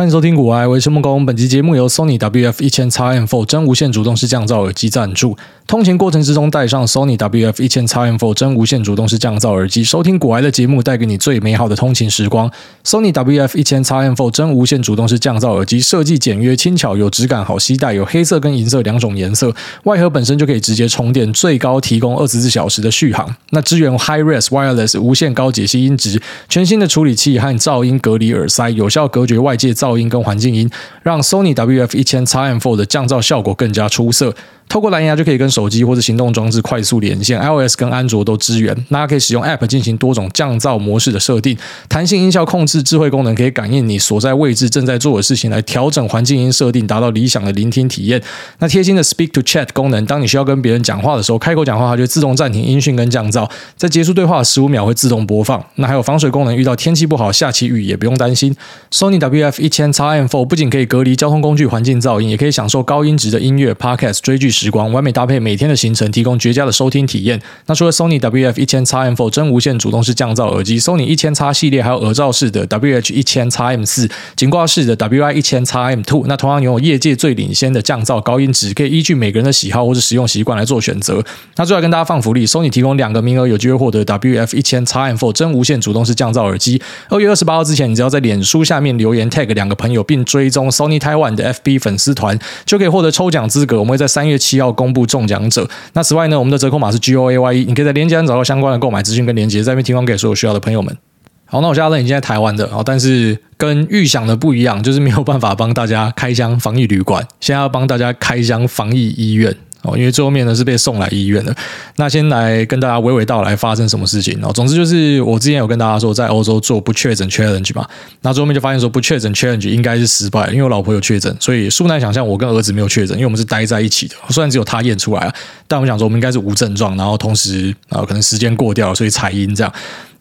[0.00, 5.36] 欢迎收听《股癌微生梦工》，本期节目由 Sony WF 一千 XM4 真无线主动式降噪耳机赞助。
[5.66, 12.50] 通勤过程之中带上 Sony WF 一千 XM4 真无线主动式降噪耳机，收听股癌的节目，带给你最美好的通勤时光。
[12.82, 19.54] Sony WF 一千 XM4 真无线主动式降噪耳机设计简约轻巧，有质感，好携带，有黑色跟银色两种颜色。
[19.84, 23.36] 外盒本身就可以直接充电，最高提供二十四小时的续航。
[23.50, 29.74] 那支援 High Res Wireless 无线高解析音质，全新的处理器和噪音隔离耳塞，有效隔绝外界。
[29.80, 30.70] 噪噪音跟环境音，
[31.02, 34.34] 让 Sony WF 一千 XM4 的降噪效果更加出色。
[34.70, 38.72] 透过蓝牙就可以跟手机或者行动装置快速连线，iOS 跟安卓都支援。
[38.90, 48.22] 那可以使用 App 进行多种降噪模式的设定，弹性音效控制智慧功能可以感应你所在位置正在做的事情来调整环境音设定，达到理想的聆听体验。
[48.60, 55.60] 那贴心的 Speak to Chat 功能，当你需要跟别人讲话的时候，开口讲话它就自动暂停音讯跟降噪，在结束对话十五秒会自动播放。
[55.74, 58.54] 那还有防水功能，遇到天气不好下起雨也不用担心。
[58.92, 64.48] Sony WF 一千 XM4 不仅可以隔离交通工具环境噪音，也可以享受高音质的音乐、Podcast 追剧。
[64.60, 67.40] 时光完美搭配每天的行程，提供绝佳的收听体验。
[67.64, 75.74] 那除了 Sony WF 一千 XM4 真无线主动式降噪耳机，Sony 一千 X 系列还有耳罩式的 WH 一千 XM 四，颈挂式的 WI 一千 x
[75.78, 76.24] M2，。
[76.26, 81.24] 那同样拥有业界最领先的降噪高音质，可以依据每个人的喜好或者使用习惯来做选择。
[81.56, 86.82] 那最后跟大家放福利，Sony 提供两个名额，有机会获得 WF 一千 XM4 真无线主动式降噪耳机。
[87.08, 93.78] 二月二十八号之前，你只要在脸书下面留言 tag 两个朋友，并追踪 Sony Taiwan 的 FB 粉丝团，就可以获得抽奖资格。
[93.78, 95.20] 我们会在三月七号公布中。
[95.20, 100.96] 奖者，那此外呢，我们的折扣码是 G O A Y E，你可以在链接上找到相关的购买资讯跟链接，在这边提供给所有需要的朋友们。
[101.44, 109.54] 好，那我现在呢已经在台湾的，但是跟预想的不一样，就是没有办法帮大家开箱防疫旅馆，现在要帮大家开箱防疫医院。
[109.82, 111.54] 哦，因为最后面呢是被送来医院的。
[111.96, 114.52] 那先来跟大家娓娓道来发生什么事情哦。
[114.52, 117.86] 总之就是我之前有跟大家说，在欧洲做不确诊 challenge 嘛，
[118.22, 124.14] 那最后面就发现说不确诊 challenge 应该是失败，因为我老婆有确诊，所以殊难想象我跟儿子没有确诊，因为我们是待在一起的。
[124.28, 125.34] 虽然只有他验出来了，
[125.66, 129.72] 但我们想说我们应该是无症状，然后同时啊可能时间过掉了，所以采阴这样。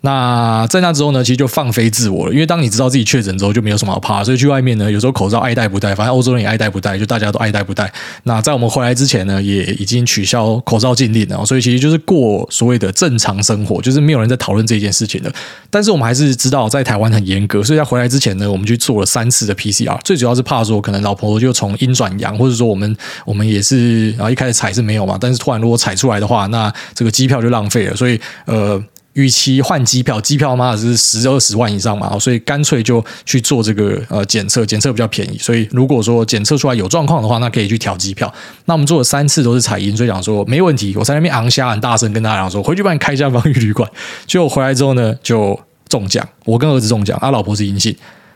[0.02, 7.92] 那在那之后呢，其实就放飞自我了，因为当你知道自己确诊之后，就没有什么好怕，所以去外面呢，有时候口罩爱戴不戴，反正欧洲人也爱戴不戴，就大家都爱戴不戴。
[8.24, 15.30] 那在我们回来之前呢，也已经取消口罩禁令了，所以其实就是过所谓的正常生活，就是没有人在讨论这件事情的。
[15.70, 22.96] 但是我们还是知道在台湾很严格，所以在回来之前呢，我们去做了三次的 PCR，最主要是怕说可能老婆就从阴转阳，或者说我们
[23.26, 28.82] 我们也是啊一开始采是没有嘛，但是突然如果采出来的话，那这个机票就浪费了，所以呃。
[29.20, 35.38] 与其换机票，机票嘛是十二十万以上嘛，所以干脆就去做这个呃检测，检测比较便宜。
[35.38, 38.34] 所以如果说检测出来有状况的话，那可以去调机票。
[38.64, 40.96] 那我们做了三次都是采阴，所以讲说没问题。
[40.96, 43.90] 我在那边昂虾很大声跟大家讲说，回去帮你开一家防疫旅馆。
[44.26, 45.60] 结果回来之后呢，就
[45.90, 47.94] 中奖，我跟儿子中奖，他老婆是阴性。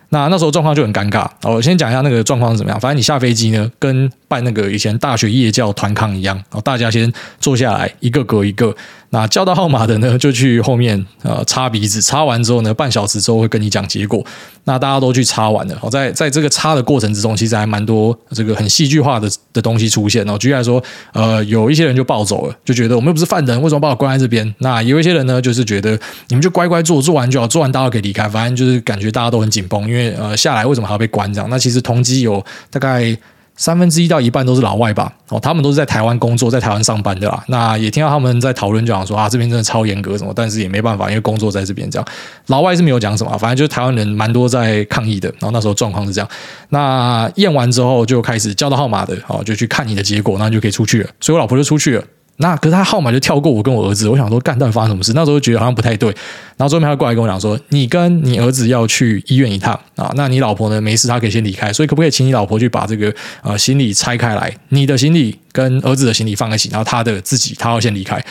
[0.10, 1.28] 那那时候状况就很尴尬。
[1.42, 2.80] 我先讲一下那个状况是怎么样。
[2.80, 8.76] 反正你下飞机呢，跟办那个以前大学夜教团康一样，然后大家先坐下来，一个隔一个。
[9.10, 14.26] 那叫到号码的呢，就去后面呃插鼻子，插完之后呢，半小时之后会跟你讲结果。
[14.64, 20.36] 那大家都去插完了，好，在在这个插的过程之中，其实还蛮多这个很戏剧化的的东西出现哦。
[20.40, 24.52] 举例来说，呃，有一些人就暴走了，就觉得我们又不是犯人，为什么把我关在这边？
[24.58, 25.92] 那有一些人呢，就是觉得
[26.30, 31.48] 你们就乖乖做，做完就好，做完大家可以离开，反正就是感觉大家都很紧绷，因为呃下来为什么还要被关这样？
[31.52, 33.16] 那其实同机有大概。
[33.56, 37.44] 三分之一到一半都是老外吧，哦，他们都是在台湾工作，在台湾上班的啦。
[37.48, 42.08] 那也听到他们在讨论，就讲说啊，这边真的超严格什么，但是也没办法，因为工作在这边这样。
[42.48, 45.30] 老外是没有讲什么，反正就是台湾人蛮多在抗议的。
[45.40, 46.28] 然后那时候状况是这样，
[46.70, 51.10] 那验完之后就开始叫到号码的，哦，就去看你的结果，那就可以出去了。
[51.22, 52.04] 所以我老婆就出去了。
[52.38, 55.14] 那可是他号码就跳过我跟我儿子，我想说干，到底发生什么事？
[55.14, 56.10] 那时候觉得好像不太对。
[56.58, 63.14] 然后最后他过来跟我讲说，你跟你儿子要去医院一趟啊，那你老婆呢没事，他可以先离开，所以可不可以请你老婆去把这个
[63.44, 68.24] 呃行李拆开来，你的行李跟儿子的行李放在一起，然后他的自己他要先离开。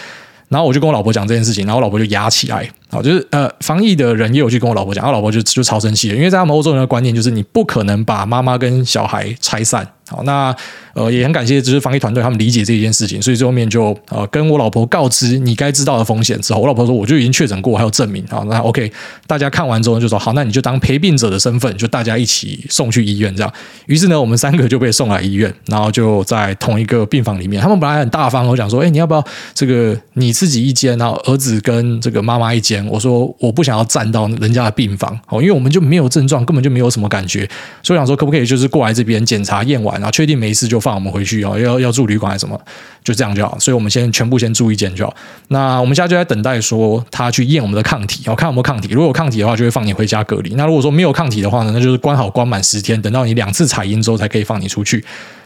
[0.48, 9.87] 然后我就跟我老婆讲这件事情，然后我老婆就压起来好，就是呃防疫的人也有去跟我老婆讲，我老婆就就超生气的，因为在他们欧洲人的观念就是你不可能把妈妈跟小孩拆散。
[10.11, 10.55] 好，那
[10.93, 18.44] 呃也很感谢，就是防疫团队他们理解这一件事情，所以最后面就呃跟我老婆告知你该知道的风险之后，我老婆说我就已经确诊过，还有证明啊。
[18.46, 18.93] 那 OK，
[19.26, 23.50] 大家看完之后就说好，那你就当陪病者的身份，就大家一起送去医院这样。
[23.87, 27.62] 于是呢，我们三个就被送来医院，然后就在同一个病房里面。
[27.62, 29.25] 他们本来很大方，我想说，哎，你要不要
[29.55, 37.49] 这个你自己一间，然后儿子跟这个妈妈一间，我说我不想要站到人家的病房哦，因为我们就没有症状，根本就没有什么感觉，
[37.82, 42.61] 所以想说可不可以就是过来这边检查验完，然后确定没事就放我们回去哦，要要住旅馆还是什么，
[43.02, 43.58] 就这样就好。
[43.58, 45.14] 所以我们先全部先住一间就好。
[45.49, 48.88] 那我们现在就在等待说他去验我们的抗体，然后看有没有抗体。
[48.93, 50.55] 如果有抗体的话，就会放你回家隔离。
[50.55, 55.05] 那如果说没有抗体的话呢，那就是关好关满十天，等到你两次采阴之后才可以放你出去。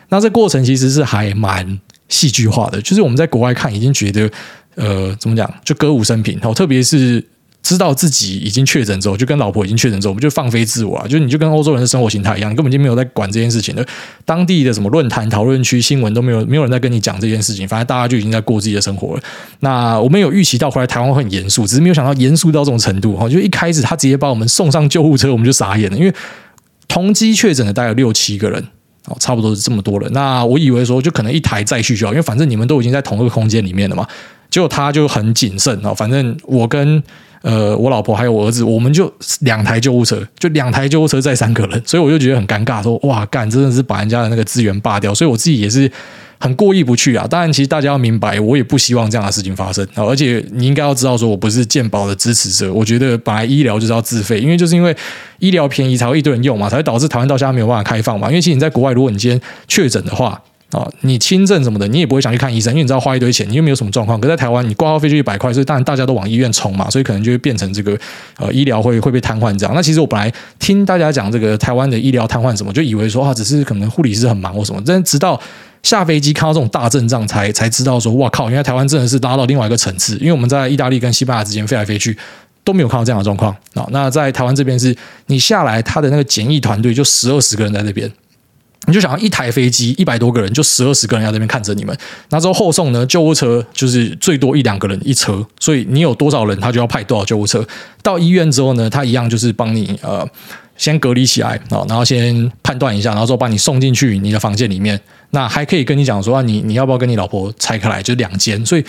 [0.09, 4.31] 那这过程其实是还蛮戏剧化的，就是我们在国外看已经觉得。
[4.77, 5.53] 呃，怎么讲？
[5.65, 7.25] 就歌舞升平，特别是
[7.63, 11.09] 知道自己已经确诊之后，就跟老婆已经确诊之后，我们就放飞自我啊！
[11.09, 13.85] 就你就跟欧洲人的生活形态一样，你根本就没有在管这件事情的。
[14.25, 17.67] 当地的什么论坛、讨论区、新闻都没有，没有人在跟你讲这件事情。
[17.67, 19.23] 反正大家就已经在过自己的生活了。
[19.61, 23.29] 那我们有预期到回来台湾会很严肃，只是没有想到严肃到这种程度哈！
[23.29, 26.15] 就一开始他直接把我们送上救护车，我们就傻眼了，因为
[26.87, 28.63] 同机确诊的大概六七个人
[29.07, 30.13] 哦，差不多是这么多人。
[30.13, 34.07] 那我以为说就可能一台再去就好，因为反正你们都已经在同一个空间里面了嘛。
[34.57, 37.03] 结果他就很谨慎哦，反正我跟
[37.43, 45.93] 呃我老婆还有我儿子，我们就两台救护车，就两台救护车载三个人，所以我就觉得很尴尬，说哇干，真的是把人家的那个资源霸掉，所以我自己也是
[46.39, 47.27] 很过意不去啊。
[47.29, 49.87] 当然，其实大家要明白，我也不希望这样的事情发生。
[49.95, 54.97] 而且你应该要知道，说我不是健保的支持者，我觉得本来医疗就是要自费，因为就是因为
[55.39, 58.29] 医疗便宜才会一堆人用嘛，才会导致台湾到现在没有办法开放嘛。
[58.29, 59.39] 因为其实你在国外，如果你今天
[59.69, 60.43] 确诊的话，
[60.73, 64.21] 啊，你轻症什么的，你也不会想去看医生，因为你知道花一堆钱，你又没有什么状况。
[64.21, 67.97] 可在台湾，你挂号费就一百块，所以当然大家都往医院冲嘛，所以可能就会变成这个
[68.37, 69.75] 呃医疗会会被瘫痪这样。
[69.75, 75.41] 那其实我本来听大家讲这个台湾的医疗瘫痪什么，就以为说啊，只是可能护理师很忙或什么，但直到
[75.85, 80.17] 下飞机看到这种大阵仗，才才知道说哇靠，原来台湾真的是拉到另外一个层次。
[80.19, 82.17] 因为我们在意大利跟西班牙之间飞来飞去
[82.65, 83.87] 都没有看到这样的状况啊。
[83.91, 84.95] 那在台湾这边是
[85.27, 88.11] 你下来，他的那个检疫团队就十二十个人在那边。
[88.87, 91.97] 你就想要一台飞机一百多个人，就十二十个人在那边看着你们。
[92.31, 93.05] 那之后后送呢？
[93.07, 97.67] 救护车就是最多一两个人一车，所以你有多少人，他就要派多少救护车。
[98.03, 100.27] 到医院之后呢，他一样就是帮你呃
[100.77, 105.01] 先隔离起来啊，然后先判断一下，然后之后把你送进去你的房间里面。
[105.31, 108.85] 那还可以跟你讲说啊，你你要不要跟你老婆拆开来，就两间，所以。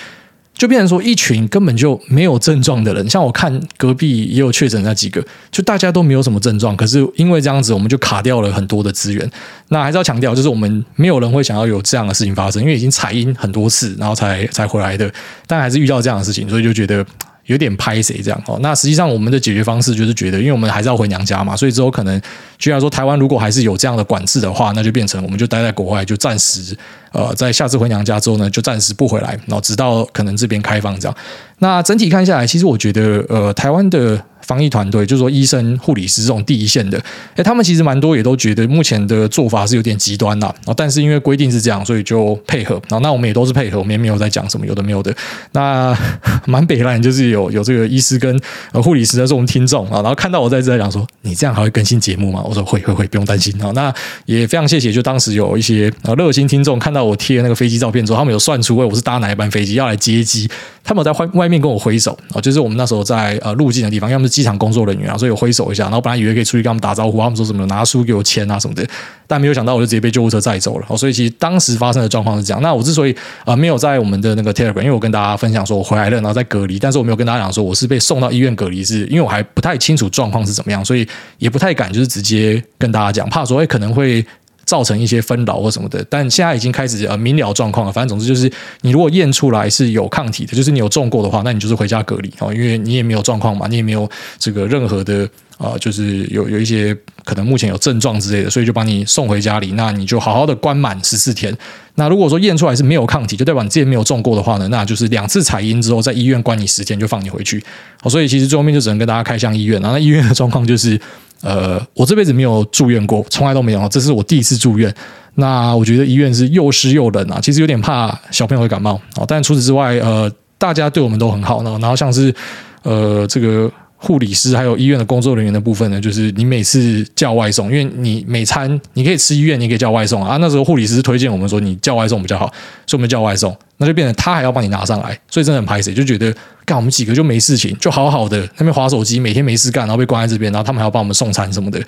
[0.57, 9.30] 就变成说，一群根本就没有症状的人，像我看隔壁也有确诊那几个，就大家都没有什么症状，可是因为这样子，我们就卡掉了很多的资源。
[9.69, 15.12] 那还是要强调，就是我们没有人会想要有这样的事情发生，因为已经采阴很多次，然后才才回来的，
[15.45, 17.06] 但还是遇到这样的事情，所以就觉得。
[17.47, 18.57] 有点拍谁这样哦？
[18.61, 22.21] 那实际上我们的解决方式就是觉得，因为我们还是要回娘家嘛，所以之后可能，
[22.57, 26.77] 居然说台湾如果还是有这样的管制的话，那就变成我们就待在国外，就暂时
[27.11, 31.17] 呃，在下次回娘家之后呢，就暂时不回来，然后直到可能这边开放这样。
[31.59, 34.23] 那整体看下来，其实我觉得呃，台湾的。
[34.47, 36.97] 防疫团队就是说，医生、护理师这种第一线的，
[37.35, 40.53] 哎，他们其实蛮多也都觉得目前的做法是有点极端啦。
[40.75, 42.75] 但是因为规定是这样，所以就配合。
[42.88, 45.13] 然后那我们也都是配合，我们也没有在讲什么有的没有的。
[45.51, 45.95] 那
[46.47, 48.39] 蛮北烂，就是有有这个医师跟
[48.71, 52.41] 呃护理师的这种听众啊，然后看到我在这讲说，你这样还会更新节目吗？
[52.45, 53.69] 我说会会会，不用担心啊。
[53.75, 53.94] 那
[54.25, 60.49] 也非常谢谢，就当时有一些呃热心听众看到我贴那个飞机照片之后，他们有算出，我是搭哪一班飞机要来接机。
[60.83, 68.87] 他们有在外外面跟我挥手啊，就是我们那时候在呃入境的地方，要么是机场工作人员啊，所以我挥手一下，然后本来以为可以出去跟他们打招呼，他们说什么拿书给我签啊什么的，
[69.25, 70.95] 但没有想到我就直接被救护车载走了。
[70.95, 72.61] 所以其实当时发生的状况是这样。
[72.61, 81.07] 那我之所以啊没有在我们的那个 Telegram，因为我跟大家分享说我回来了，然后在隔离，但是我没有跟大家讲说我是被送到医院隔离，是因为我还不太清楚状况是怎么样，所以
[81.39, 84.23] 也不太敢就是直接跟大家讲，怕说诶可能会。
[84.67, 87.91] 造成一些纷扰或什么的，但现在已经开始呃明了状况了。
[87.91, 95.23] 反正总之就是，你如果验出来是有抗体的，就是你有中过的话，那你就是回家隔离哦，因为你也没有状况嘛，你也没有这个任何的
[95.57, 96.93] 啊、呃，就是有有一些
[97.23, 101.57] 可能目前有症状之类的，所以就把你送回家里，那你就好好的关满十四天。
[101.95, 107.63] 那如果说验出来是没有抗体，就代表你之前没有中过的话呢，那就是两次采阴之后，在医院关你十天就放你回去。
[108.03, 110.99] 哦，所以其实最后面就只能跟大家开箱医院，然后那医院的状况就是。
[111.41, 114.94] 呃，我这辈子没有住院过，从来都没有，这是我第一次住院。
[115.35, 119.25] 那我觉得医院是又湿又冷啊，其实有点怕小朋友会感冒哦。
[119.27, 121.77] 但除此之外，呃，大家对我们都很好呢。
[121.79, 122.33] 然后像是
[122.81, 130.37] 呃这个护理师还有医院的工作人员的部分呢，就是你每次叫外送，因为你每餐你可以吃医院，你可以叫外送啊。
[130.37, 132.45] 那时候护理师推荐我们说你叫外送比较好，
[132.85, 133.56] 所以我们叫外送。
[133.80, 136.33] 那就变成他还要帮你拿上来，所以真的很拍谢，就觉得
[136.66, 141.80] 干我们几个就没事情，就好好的那边划手机，每天没事干，然后被关在这边，然后他们还要帮我们送餐什么的，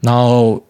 [0.00, 0.60] 然后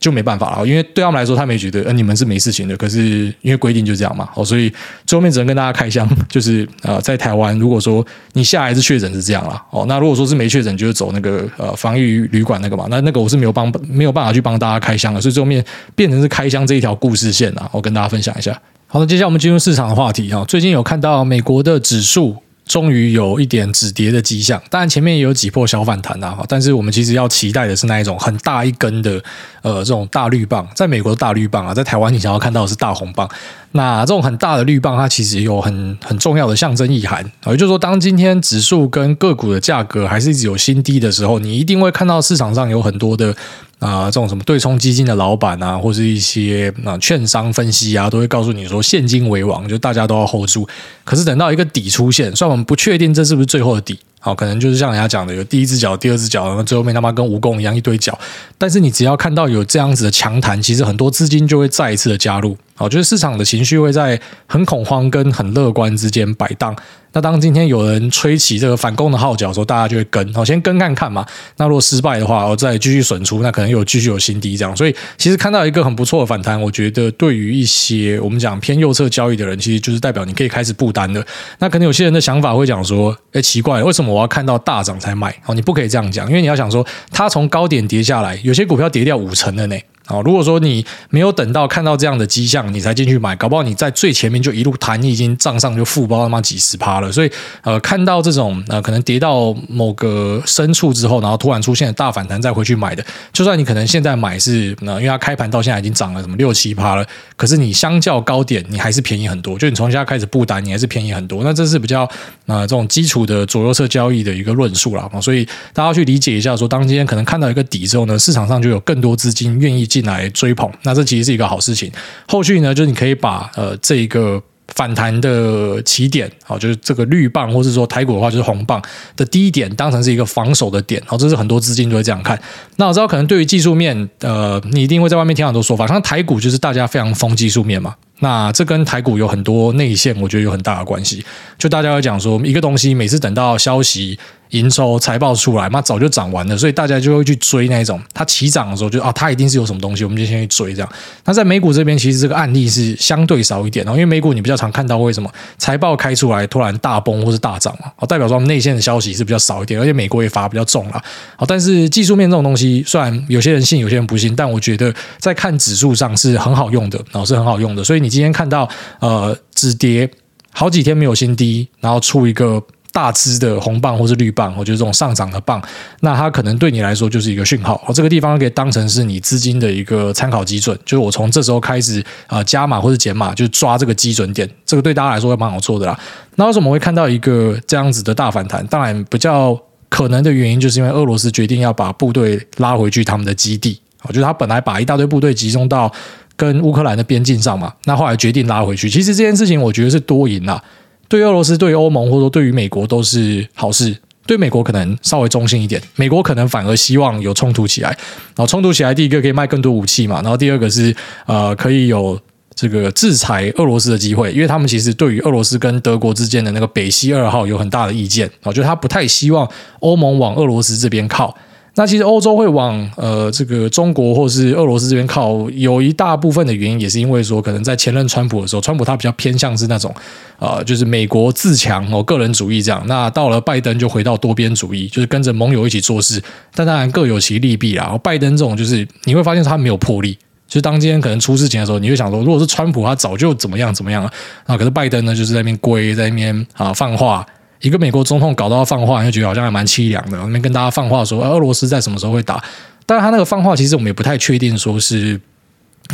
[0.00, 4.72] 就没办法了，因为对他们来说，他们也觉得，呃，你们是没事情的，可是因为规定就这样嘛，哦，所以
[5.04, 12.00] 最后面只能跟大家开箱， 就是呃，在台湾，如果说你下来是确诊是这样了，哦，那如果说是没确诊，就是走那个呃防疫
[12.32, 15.62] 旅馆那个嘛，那那个我是没有帮没有办法去帮大家开箱的，所以最后面
[15.94, 18.58] 变成是开箱这一条故事线啊，我跟大家分享一下。
[18.86, 20.28] 好的，接下来我们进入市场的话题。
[20.32, 20.44] 哈。
[20.48, 22.34] 最近有看到美国的指数
[22.70, 29.20] 终于有一点止跌的迹象，当然前面也有几波小反弹啊，但是我们其实要期待的是那一种很大一根的
[29.62, 33.28] 呃这种大绿棒，在美国的大绿棒啊，在台湾你想要看到的是大红棒。
[33.72, 43.34] 那这种很大的绿棒，它其实有很很重要的象征意涵，也就是说，当今天指数跟个股的价格还是一直有新低的时候，你一定会看到市场上有很多的。
[43.80, 50.68] 啊，这种什么对冲基金的老板啊，或是一些啊券商分析啊，都会告诉你说现金为王，就大家都要 hold 住。
[51.02, 58.16] 可是等到一个底出现，虽然我们不确定这是不是最后的底，好，可能就是像人家讲的，有第一只脚、第二只脚，然后最后面他妈跟蜈蚣一样一堆脚。
[58.58, 62.56] 但是你只要看到有这样子的强弹，其实很多资金就会再一次的加入。
[62.80, 66.74] 好，就是市场的情绪会在很恐慌跟很乐观之间摆荡。
[67.12, 71.26] 那当今天有人吹起这个反攻的号角的时候，大家就会跟，好，先跟看看嘛。
[71.58, 74.74] 那如果失败的话，我再继续损出，那可能又继续有新低这样。
[74.74, 81.22] 所以其实看到一个很不错的反弹，我觉得对于一些我们讲偏右侧交易的人，其实就是代表你可以开始布单了。
[81.58, 85.30] 那可能有些人的想法会讲说，哎，奇怪，为什么我要看到大涨才买？
[85.44, 89.76] 哦，你不可以这样讲，因为你要想说，它从高点跌下来，有些股票跌掉五成了呢。
[90.10, 97.12] 哦，如果说你没有等到看到这样的迹象，你才进去买，搞不好你在最前面就一路弹，你已经账上就负包他妈几十趴了。
[97.12, 97.30] 所以，
[97.62, 109.56] 呃，看到这种呃可能跌到某个深处之后，然后突然出现大反弹再回去买的，就算你可能现在买是，那、呃、因为它开盘到现在已经涨了什么六七趴了，可是你相较高点你还是便宜很多。
[109.56, 111.44] 就你从现在开始布单，你还是便宜很多。
[111.44, 112.08] 那这是比较
[112.46, 115.08] 呃这种基础的左右侧交易的一个论述了。
[115.22, 119.99] 所以大家去理解一下说，说当今天可能看到一个底之后呢，市场上就有更多资金愿意进。
[120.04, 121.90] 来追捧，那这其实是一个好事情。
[122.26, 128.80] 后续呢，就是你可以把呃这一个反弹的起点，好，就是这个绿棒，或是说台股的话就是红棒
[129.16, 131.02] 的低点，当成是一个防守的点。
[131.06, 132.40] 好，这是很多资金都会这样看。
[132.76, 137.94] 那我知道，可能对于技术面，呃，你一定会在外面听很多说法，像台股就是大家非常疯技术面嘛。
[138.20, 141.24] 那这跟台股有很多内线，我觉得有很大的关系。
[141.58, 144.18] 就大家会讲说，一个东西每次等到消息。
[144.50, 150.92] 营收财报出来，妈早就涨完了，所以大家就会去追那一种它起涨的时候就，啊，它一定是有什么东西，我们就先去追这样。
[151.24, 161.02] 那在美股这边，其实这个案例是相对少一点哦，因为美股你比较常看到为什么财报开出来突然大崩或是大涨嘛，代表说内线的消息是比较少一点，而且美国也罚比较重了。
[161.36, 167.84] 好，但是技术面这种东西，虽然有些人信，有些人不信，但我觉得在看指数上是很好用的，然后是很好用的。
[167.84, 170.10] 所以你今天看到呃止跌
[170.52, 172.60] 好几天没有新低，然后出一个。
[172.92, 175.62] 大支的红棒或是绿棒，我觉得这种上涨的棒，
[176.00, 177.80] 那它可能对你来说就是一个讯号。
[177.86, 184.48] 我这个地方可以当成是你资金的一个参考基准，就是我从这时候开始啊加码或者减码，就抓这个基准点。
[184.66, 185.98] 这个对大家来说会蛮好做的啦。
[186.36, 188.66] 那为什么会看到一个这样子的大反弹？
[188.66, 189.56] 当然比较
[189.88, 193.80] 可能的原因，就是因为俄罗斯决定要把部队拉回去他们的基地。
[194.02, 195.92] 我觉得他本来把一大堆部队集中到
[196.34, 198.88] 跟乌克兰的边境上嘛，那后来决定拉回去。
[198.88, 200.62] 其实这件事情我觉得是多赢了。
[201.10, 203.94] 对俄罗斯、对于欧盟，或者说对于美国都是好事。
[204.26, 207.88] 对美国可能稍微中性一点，美国可能反而希望有冲突起来。
[207.88, 210.94] 然后冲突起来，第一个可以卖更多武器嘛，然后第二个是
[211.26, 212.16] 呃可以有
[212.54, 218.30] 这个制裁俄罗斯的机会，因为他们其实对于俄罗斯跟德国之间的那个北溪二号有很大的意见。
[218.44, 219.50] 我觉得他不太希望
[219.80, 221.36] 欧盟往俄罗斯这边靠。
[221.76, 229.94] 那其实欧洲会往呃这个中国或是俄罗斯这边靠，有一大部分的原因也是因为说，可能在前任川普的时候，川普他比较偏向是那种
[230.38, 232.82] 呃就是美国自强哦个人主义这样。
[232.86, 236.20] 那到了拜登就回到多边主义，就是跟着盟友一起做事。
[236.54, 237.84] 但当然各有其利弊啦。
[237.84, 244.10] 然后拜登这种就是你会发现他没有魄力，就是当今天可能出事情的时候，你会想说，如果是川普他早就怎么样怎么样了
[244.44, 247.24] 啊，可是拜登呢就是在那边龟在那边啊放话。
[247.60, 250.16] 一个美国总统搞到放话，就觉得好像还蛮凄凉的。
[250.18, 252.42] 那边跟大家放话说，俄罗斯在什么时候会打？
[252.86, 255.14] 但是他那个放话，其实我们也不太确定，说是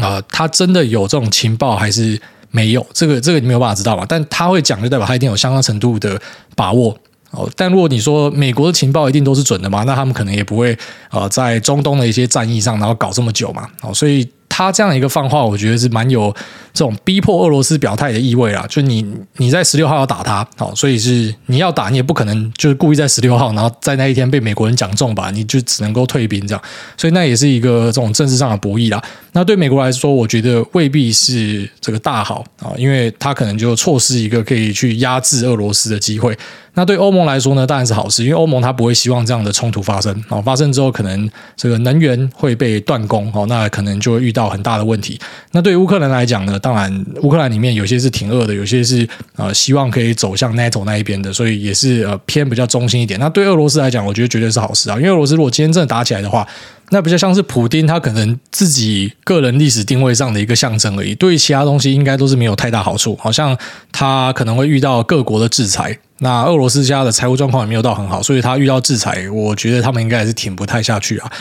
[0.00, 2.20] 啊、呃，他真的有这种情报还是
[2.50, 2.87] 没有？
[2.92, 4.06] 这个这个你没有办法知道嘛。
[4.08, 6.20] 但他会讲，就代表他一定有相当程度的
[6.54, 6.96] 把握
[7.32, 7.50] 哦。
[7.56, 10.73] 但如果你说美国的情报一定都是准的嘛，那他们可能也不会
[11.08, 13.68] 啊、呃，在中东的一些战役上，然后搞这么久嘛。
[13.82, 14.28] 哦，所以。
[14.56, 16.34] 他这样一个放话，我觉得是蛮有
[16.72, 18.64] 这种逼迫俄罗斯表态的意味啦。
[18.70, 19.04] 就你
[19.36, 26.62] 你在十六号要打他，好，所以是你要打，你也不可能就是故意在十六号，然后在那一天被美国人讲中吧，你就只能够退兵这样。
[26.96, 29.04] 所以那也是一个这种政治上的博弈啦。
[29.32, 36.34] 那对美国来说，我觉得未必是这个大好啊，因为他可能就错失一个可以去压制俄罗斯的机会。
[36.76, 40.14] 那对欧盟来说呢，当然是好事，因为欧盟它不会希望这样的冲突发生。
[40.28, 45.18] 哦，发生之后可能这个能源会被断供，哦，那可能就会遇到很大的问题。
[45.52, 53.18] 那对于乌克兰来讲呢，当然乌克兰里面有些是挺俄的，有些是呃希望可以走向 NATO 那一边的，所以也是呃偏比较中心一点。
[53.18, 56.47] 那对俄罗斯来讲，我觉得绝对是好事啊，因为俄罗斯如果今天真的打起来的话，
[56.90, 63.16] 那比较像是普丁他可能自己个人历史定位上的一个象征而已，对于其他东西应该都是没有太大好处。
[63.20, 63.56] 好像
[63.90, 71.32] 他可能会遇到各国的制裁，那俄罗斯家的财务状况也没有到很好，所以他遇到制裁，我觉得他们应该还是挺不太下去啊。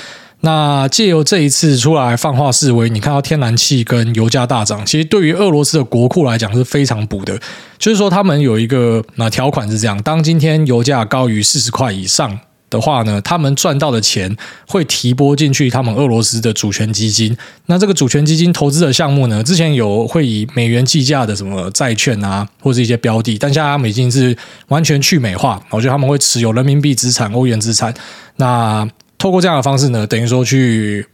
[0.42, 7.40] 那借由这一次出来放话示威，你看到天然气跟油价大涨，其实对于俄罗斯的国库来讲是非常补的。
[7.80, 14.36] 就是说，他们有一个那条款是这样：当今天油价高于四十块以上的话呢，他们赚到的钱
[14.68, 17.36] 会提拨进去他们俄罗斯的主权基金。
[17.68, 24.36] 那这个主权基金投资的项目呢，之前有会以美元计价的什么债券啊，或者一些标的，但现在他们已经是
[24.68, 25.62] 完全去美化。
[25.70, 27.94] 我觉得他们会持有人民币资产、欧元资产。
[28.38, 31.08] 那透过这样的方式呢，等于说去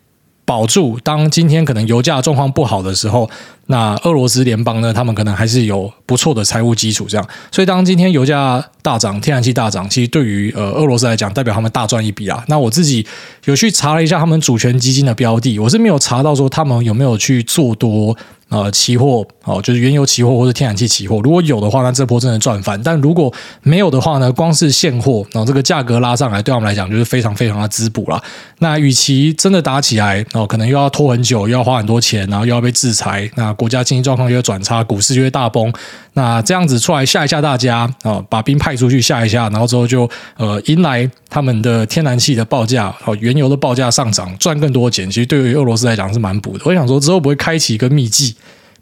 [0.44, 3.30] 保住，当今天可能油价状况不好的时候，
[3.72, 7.08] 那俄罗斯联邦呢，他们可能还是有不错的财务基础。
[7.10, 12.44] 这样，所以当今天油价大涨，天然气大涨，其实对于呃俄罗斯来讲，代表他们大赚一笔啊。
[12.48, 13.08] 那我自己
[13.46, 18.16] 有去查了一下他们主权基金的标的，我是没有查到说他们有没有去做多。
[18.52, 28.22] 呃，期货哦，就是原油期货或者天然气期货，如果有的话，那这波真的赚翻；但如果没有的话呢，光是现货，然后这个价格拉上来，对他们来讲就是非常非常的滋补了。
[28.60, 35.72] 那与其真的打起来，哦，可能又要拖很久，又要花很多钱，然后又要被制裁，那国家经济状况又转差，股市就会大崩。
[36.14, 45.06] 那这样子出来吓一吓大家啊，把兵派出去吓一吓，然后之后就呃迎来他们的天然气的报价，哦，原油的报价上涨，赚更多钱。
[45.12, 46.64] 其实对于俄罗斯来讲是蛮补的。
[46.66, 48.36] 我想说之后不会开启一个秘技，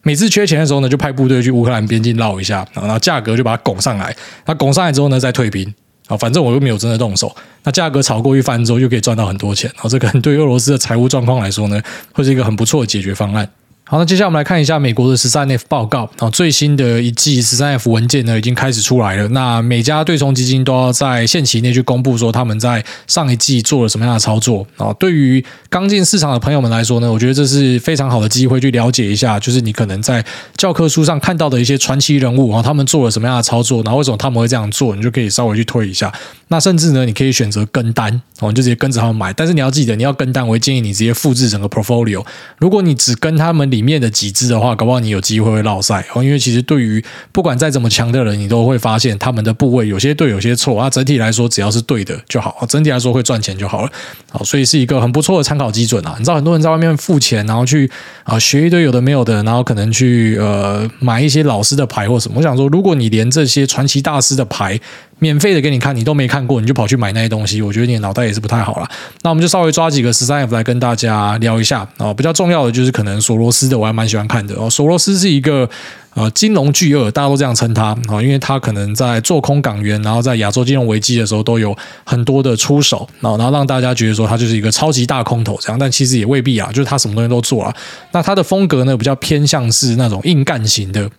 [0.03, 4.15] 每次缺钱的时候呢，就派部队去乌克兰边境绕一下，然后价格就把它拱上来。
[4.45, 5.73] 那拱上来之后呢，再退兵
[6.07, 7.35] 啊，反正我又没有真的动手。
[7.63, 9.69] 那价格炒过一番之后，就可以赚到很多钱。
[9.75, 11.81] 然后这个对俄罗斯的财务状况来说呢，
[12.13, 13.47] 会是一个很不错的解决方案。
[13.91, 19.27] 好，那接下来我们来看一下美国的十三 F 报告啊，最新的一季十三 F 文件呢已经开始出来了。
[19.29, 24.93] 那每家对冲基金都要在限期内去公布说他们在上一季做了什么样的操作啊。
[24.99, 30.23] 对于刚进市场的朋友们来说呢，我觉得这是非常好的机会去了解一下，就是你可能在
[30.55, 36.13] 教科书上看到的一些传奇人物啊，他们做了什么样的操作，然后为什么他们会这样做，你就可以稍微去推一下。
[36.49, 39.33] 那甚至呢，你可以选择跟单哦，你就直接跟着他们买。
[39.33, 42.23] 但是你要记得，你要跟单，我会建议你直接复制整个 portfolio。
[42.59, 46.21] 如果你只跟他们理里面的几支的话，搞不好你有机会会落赛哦。
[46.21, 50.89] 因为其实对于不管再怎么强的人，你都会发现他们的部位有些对，有些错啊。
[50.89, 53.91] 整体来说，只要是对的就好，整体来说会赚钱就好了。
[54.29, 56.15] 好，所以是一个很不错的参考基准啊。
[56.17, 57.89] 你知道很多人在外面付钱，然后去
[58.25, 62.35] 啊学一堆有的没有的，然后可能去呃买一些老师的牌或什么。
[62.39, 64.77] 我想说，如果你连这些传奇大师的牌，
[65.19, 68.89] 免费的给你看，你都没看过，你就跑去买那些东西，我觉得你的脑袋也是不太好了。
[69.21, 74.69] 那我们就稍微抓几个十三 F 来跟大家聊一下啊，比较重要的就是可能索罗斯的，我还蛮喜欢看的哦。
[74.69, 75.69] 索罗斯是一个
[76.13, 87.75] 呃金融巨鳄，大家都这样称他啊，因为他可能在做空港元，然后在亚洲金融危机的时候都有很多的出手，然后然后让大家觉得说他就是一个超级大空头这样，但其实也未必啊，就是他什么东西都做了。
[88.11, 91.09] 那他的风格呢，比较偏向是那种硬干型的。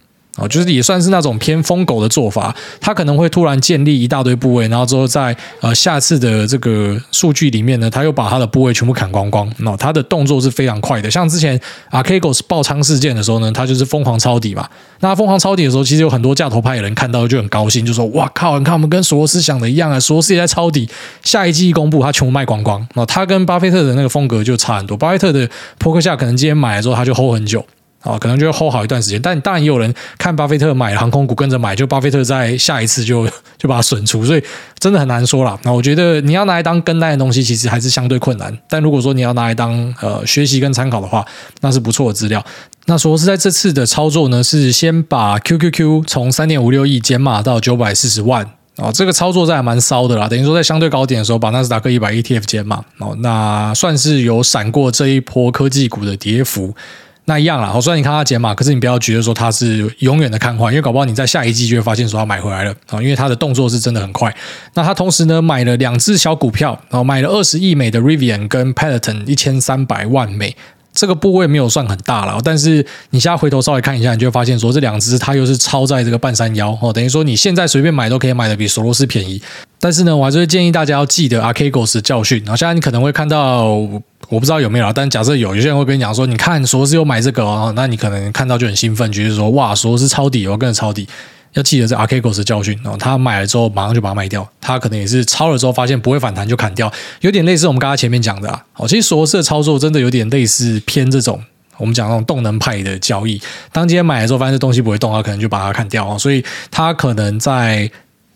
[0.40, 9.48] 啊，就是也算是那种偏疯狗的做法，他可能会突然建立一大堆部位，然后之后在呃下次的这个数据里面呢，他又把他的部位全部砍光光。
[9.59, 14.66] 那他的动作是非常快的，像之前 Archegos 爆仓事件的时候呢，他就是疯狂抄底嘛。
[15.00, 20.88] 那疯狂抄底的时候，其实有很多价投派的人看到就很高兴，就说：“哇靠，你看我们跟索罗斯想的一样啊，索罗斯也在抄底。”
[21.24, 22.87] 下一季一公布，他全部卖光光。
[22.94, 24.96] 那他跟巴菲特的那个风格就差很多。
[24.96, 25.48] 巴菲特的
[25.79, 27.64] 波克夏可能今天买了之后，他就 hold 很久。
[28.02, 34.42] 啊，可能就会 hold 好一段时间，但当然也有人看巴菲特买航空股跟着买，就巴菲特在下一次就就把它损出，所以
[34.78, 35.58] 真的很难说啦。
[35.64, 38.56] 那我觉得你要拿来当跟单的东西，其实还是相对困难。
[38.68, 41.22] 但如果说你要拿来当呃学习跟参考的话，
[41.60, 42.42] 那是不错的资料。
[42.86, 48.44] 那说是在这次的操作呢，是先把 QQQ 从三点五六亿减码到九百四十万
[48.76, 50.26] 啊，这个操作在还蛮骚的啦。
[50.26, 56.74] 等于说在相对高点的时候，把纳斯达克一百 ETF 减码哦，那算是有闪过这一波科技股的跌幅。
[57.30, 64.34] 那一样啦，好，虽然你看他解码，可是你不要觉得说他是永远的看坏，因为搞不好你在下一季就会发现说他买回来了啊，因为他的动作是真的很快。
[64.74, 70.56] 那他同时呢买了两只小股票，然后买了二十亿美的 Rivian 跟 Peloton 一千三百万美。
[71.00, 79.40] 这个部位没有算很大了，但是你现在回头稍微看一下，你就会发现说这两只它又是超在这个半山腰哦，等于说你现在随便买都可以买的比索罗斯便宜。
[79.80, 82.38] 但是呢，我还是会建议大家要记得 Archegos 的教训。
[82.40, 83.64] 然后现在你可能会看到，
[84.28, 91.08] 我不知道有没有，但假设有，有些人会跟你讲说，你看索罗斯有买这个哦，那你可能看到就很兴奋，觉得说哇，索罗斯抄底，我跟着抄底。
[91.54, 98.64] 要记得这 Archegos 的教训哦，他买了之后马上就把它卖掉，他可能也是抄了之后发现不会反弹就砍掉，有点类似我们刚刚前面讲的啊。
[98.76, 101.42] 哦，其实索罗斯的操作真的有点类似偏这种
[101.76, 103.40] 我们讲那种动能派的交易。
[103.72, 106.16] 当今天买的时候发现这东西不会动，他可能就把它砍掉啊。
[106.16, 107.90] 所以他可能在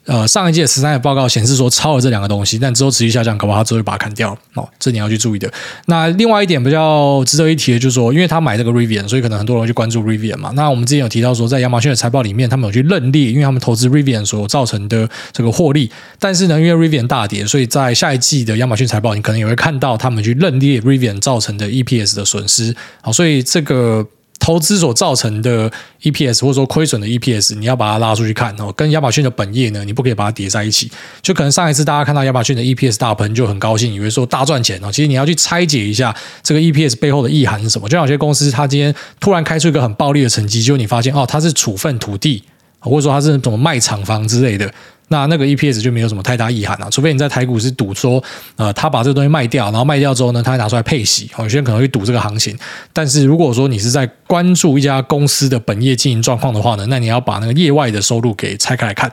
[0.06, 5.50] 呃，上一届十三的报告显示说超了这两个东西，但之后持续下降，搞不好他之后把它砍掉了哦，这你要去注意的。
[5.86, 10.50] 那另外一点比较值得一提的，就是说，因为他买这个 Rivian，所以可能很多人去关注 Rivian 嘛。
[10.54, 15.90] 那我们之前有提到说，在亚马逊的财报里面，他们有去认列，因为他们投资 Rivian 所造成的这个获利。
[16.18, 22.76] 但是呢，因为 Rivian 大跌，所以在下一季的亚马逊财报，你可能也会看到他们去认列 Rivian 造成的 EPS 的损失。
[23.00, 24.06] 好，所以这个。
[24.38, 25.70] 投资所造成的
[26.02, 30.90] EPS 或者说亏损的 EPS，你要把它拉出去看哦，跟亚马逊的本业呢，你不可以把它叠在一起。
[31.22, 37.88] 就可能上一次大家看到亚马逊的 EPS 大喷就很高兴，以为说大赚钱哦，其实你要去拆解一下这个 EPS 背后的意涵是什么。
[37.88, 42.42] 就像有些公司，它今天突然开出一个很暴利的成绩，就你发现哦，它是处分土地，
[42.80, 44.70] 或者说它是怎么卖厂房之类的。
[45.08, 48.22] 那那个 EPS 就没有什么太大意涵了，除非你在台股是赌说，
[48.56, 52.56] 呃，他把这个东西卖掉，然后卖掉之后呢，他拿出来配息，有些人可能会赌这个行情。
[52.92, 59.10] 但是如果说你是在关注一家公司的本业经营状况的话呢，那你要把那个业外的收入给拆开来看。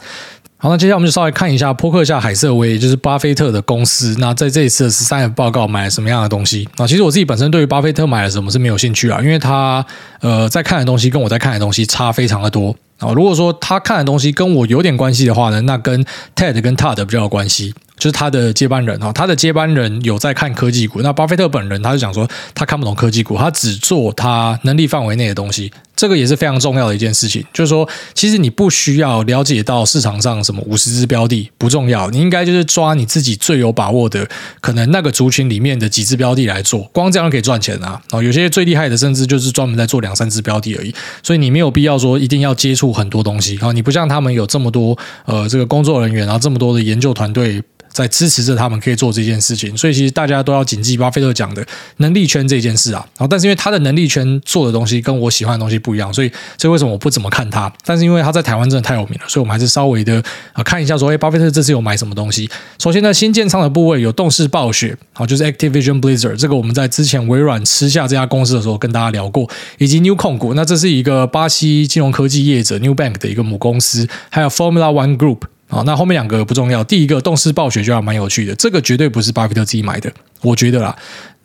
[0.58, 4.16] 好，那接下来我们就稍微看一下波克夏海瑟威，就是巴菲特的公司。
[4.20, 6.70] 那在这一次的十三月报告买了什么样的东西？
[6.78, 9.84] 那其实我自己本身对于巴菲特买了什么是没有兴趣啊，因为他
[10.20, 12.76] 呃在看的东西跟我在看的东西差非常的多。
[13.02, 21.02] 啊，如果说他看的东西跟我有点关系的话呢，那跟 Ted 跟 Todd 比较有关系，就是他的接班人哈，他的接班人有在看科技股。
[21.02, 25.72] 那巴菲特本人他就讲说，他看不懂科技股，他只做他能力范围内的东西。
[26.02, 34.28] 这个也是非常重要的一件事情，就是说，其实你不需要了解到市场上什么五十只标的不重要，你应该就是抓你自己最有把握的，
[34.62, 38.02] 可能那个族群里面的几只标的来做，光这样可以赚钱啊！
[38.14, 43.72] 有些最厉害的甚至就是专门在做两三只标的而已，所以你没有必要说一定要接触很多东西啊！
[43.72, 47.62] 你不像他们有这么多呃这个工作人员，然后这么多的研究团队。
[47.92, 51.66] 在支持着他们可以做这件事情，所以其实大家都要谨记巴菲特讲的
[51.98, 53.06] 能力圈这件事啊。
[53.18, 57.72] 然后，但是因为他的能力圈做的东西跟我喜欢的东西不一样，所以这为什么我不怎么看他？
[57.86, 60.24] 但是因为他在台湾真的太有名了，所以我们还是稍微的
[60.54, 62.50] 啊看一下说，哎，巴菲特这次有买什么东西？
[62.80, 75.42] 首先呢，新建仓的部位有动视暴雪，好，就是 Activision Blizzard，这个我们在之前微软吃下这家公司的时候跟大家聊过，以及 New 控股，那这是一个巴西金融科技业者 New Bank 的一个母公司，还有 Formula One Group。
[75.72, 76.84] 好，那后面两个不重要。
[76.84, 80.94] 第一个动视暴雪就还蛮有趣的，这个绝对不是巴菲特自己买的，我觉得啦。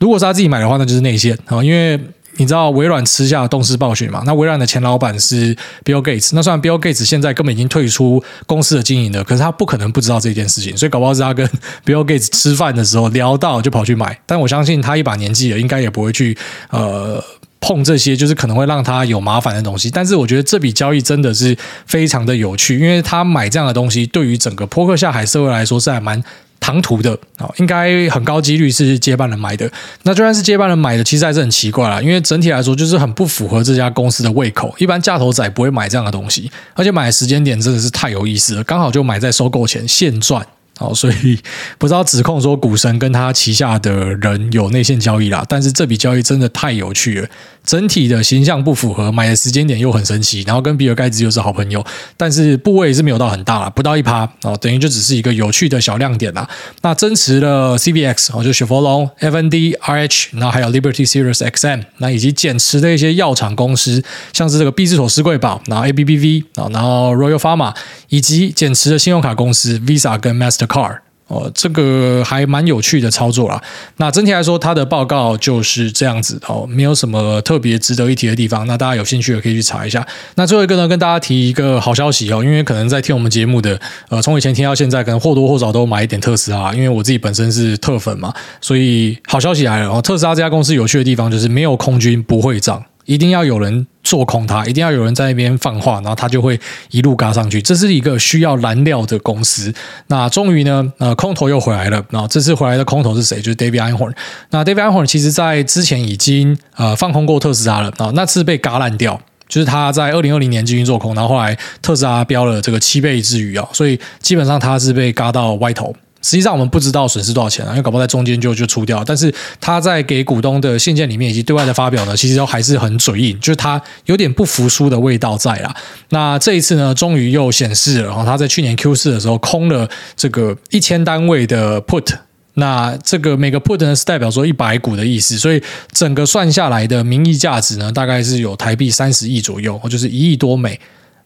[0.01, 1.99] 如果是他自己买的话，那就是内线啊，因为
[2.39, 4.25] 你知道微软吃下动视暴雪嘛？
[4.27, 11.47] 那微软的前老板是 Bill Gates，那虽然 Bill Gates 现在根本已经退出公司的经营了，可是他不可能不知道这件事情，所以搞不好是他跟
[11.87, 14.19] Bill Gates 吃饭的时候聊到就跑去买。
[14.27, 16.37] 但我相信他一把年纪了，应该也不会去
[16.71, 17.23] 呃。
[17.67, 26.23] 碰这些就是可能会让他有麻烦的东西，但是我觉得这笔交易真的是非常的有趣，因为他买这样的东西，对于整个扑克下海社会来说是还蛮
[26.61, 29.69] 唐突的啊，应该很高几率是接班人买的。
[30.05, 34.73] 那就算是接班人买的，其实还是很奇怪啦，因为整体来说就是很不符合这家公司的胃口。
[34.79, 40.47] 一般价头仔不会买这样的东西，而且买的时间点真的是太有意思了，刚好就买在收购前现赚。
[40.79, 41.39] 好，所以
[41.79, 47.29] 不知道指控说股神跟他旗下的人有内线交易啦，但是这笔交易真的太有趣了，
[47.65, 51.83] 整体的形象不符合，买的时间点又很神奇，然后跟比尔盖茨又是好朋友，
[52.19, 56.47] 但是部位是没有到很大啦，不到一趴哦，等于就只是一个有趣的小亮点啦。
[56.83, 67.75] 那增持了 CVX 哦，就雪佛龙、FND、RH，然后还有 Liberty Series XM，那以及减持的一些药厂公司，像是这个毕氏妥施贵宝，然后 ABBV 啊，然后 Royal Pharma，
[68.11, 70.66] 以及减持的信用卡公司 Visa 跟 Master。
[70.67, 70.99] Car
[71.29, 73.61] 哦，这个还蛮有趣的操作啦。
[73.97, 78.65] 那整体来说，它的报告就是这样子哦，没有什么特别值得一提的地方。
[78.69, 80.07] 那大家有兴趣的可以去查一下。
[80.37, 83.77] 那最后一个呢，跟大家提一个好消息哦，因为可能在听我们节目的，
[84.09, 86.73] 呃，从以前听到现在，可能或多或少都买一点特斯拉。
[86.73, 90.01] 因为我自己本身是特粉嘛，所以好消息来了哦。
[90.01, 93.87] 特斯拉这家公司有趣的地方就是没有空军不会涨，一定要有人。
[94.07, 96.57] 做空它，一定要有人在那边放话，然后它就会
[96.93, 97.61] 一路嘎上去。
[97.61, 99.75] 这是一个需要燃料的公司。
[100.07, 102.01] 那终于呢，呃，空头又回来了。
[102.11, 103.41] 那这次回来的空头是谁？
[103.41, 104.13] 就是 David Einhorn。
[104.51, 115.93] 那 David Einhorn 其实在之前已经呃放空过特斯拉了啊，那次被嘎烂掉，就是他在二零二零年进行做空，然后后来特斯拉飙了这个七倍之余啊，所以基本上他是被嘎到歪头。
[116.27, 119.05] 实际上我们不知道损失多少钱啊，因为搞不好在中间就就出掉。
[119.05, 125.73] 但是他在给股东的信件里面以及对外的发表呢，其实都还是很嘴硬，就是他有点不服输的味道在啦。
[126.09, 132.13] 那这一次呢，终于又显示了，他在去年 Q 四的时候空了这个一千单位的 Put，
[132.55, 135.63] 那这个每个 Put 呢是代表说一百股的意思，所以
[135.93, 140.81] 整个算下来的名义价值呢，大概是有台币三十亿左右，就是一亿多美。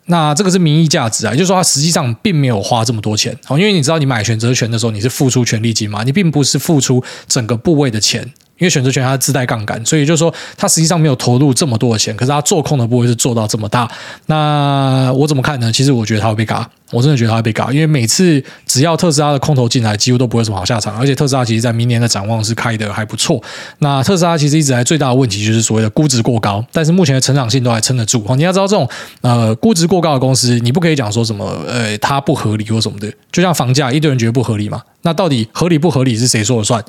[0.07, 8.33] 那这个是名义价值啊，也就是说，它实际上并没有花这么多钱哦，因为你知道，你买选择权的时候，你是付出权利金嘛，你并不是付出整个部位的钱。
[8.61, 13.91] 因为选择权它自带杠杆，所以就是说它实际上没有投入这么多的钱，可是它做空的部位是做到这么大。
[14.27, 15.73] 那我怎么看呢？
[15.73, 20.95] 其实我觉得它会被嘎，我真的觉得它会被嘎，因为每次只要特斯拉的空头进来，几乎都不会什么好下场。
[20.99, 23.43] 而且特斯拉其实在明年的展望是开的还不错。
[23.79, 28.23] 那特斯拉其实一直来最大的问题就是所谓的估值过高，但是目前的成长性都还撑得住。
[28.37, 28.87] 你要知道这种
[29.23, 36.85] 呃估值过高的公司，你不可以讲说什么呃它不合理或什么的，就像房价，一堆人觉得不合理嘛，那到底合理不合理是谁说了算？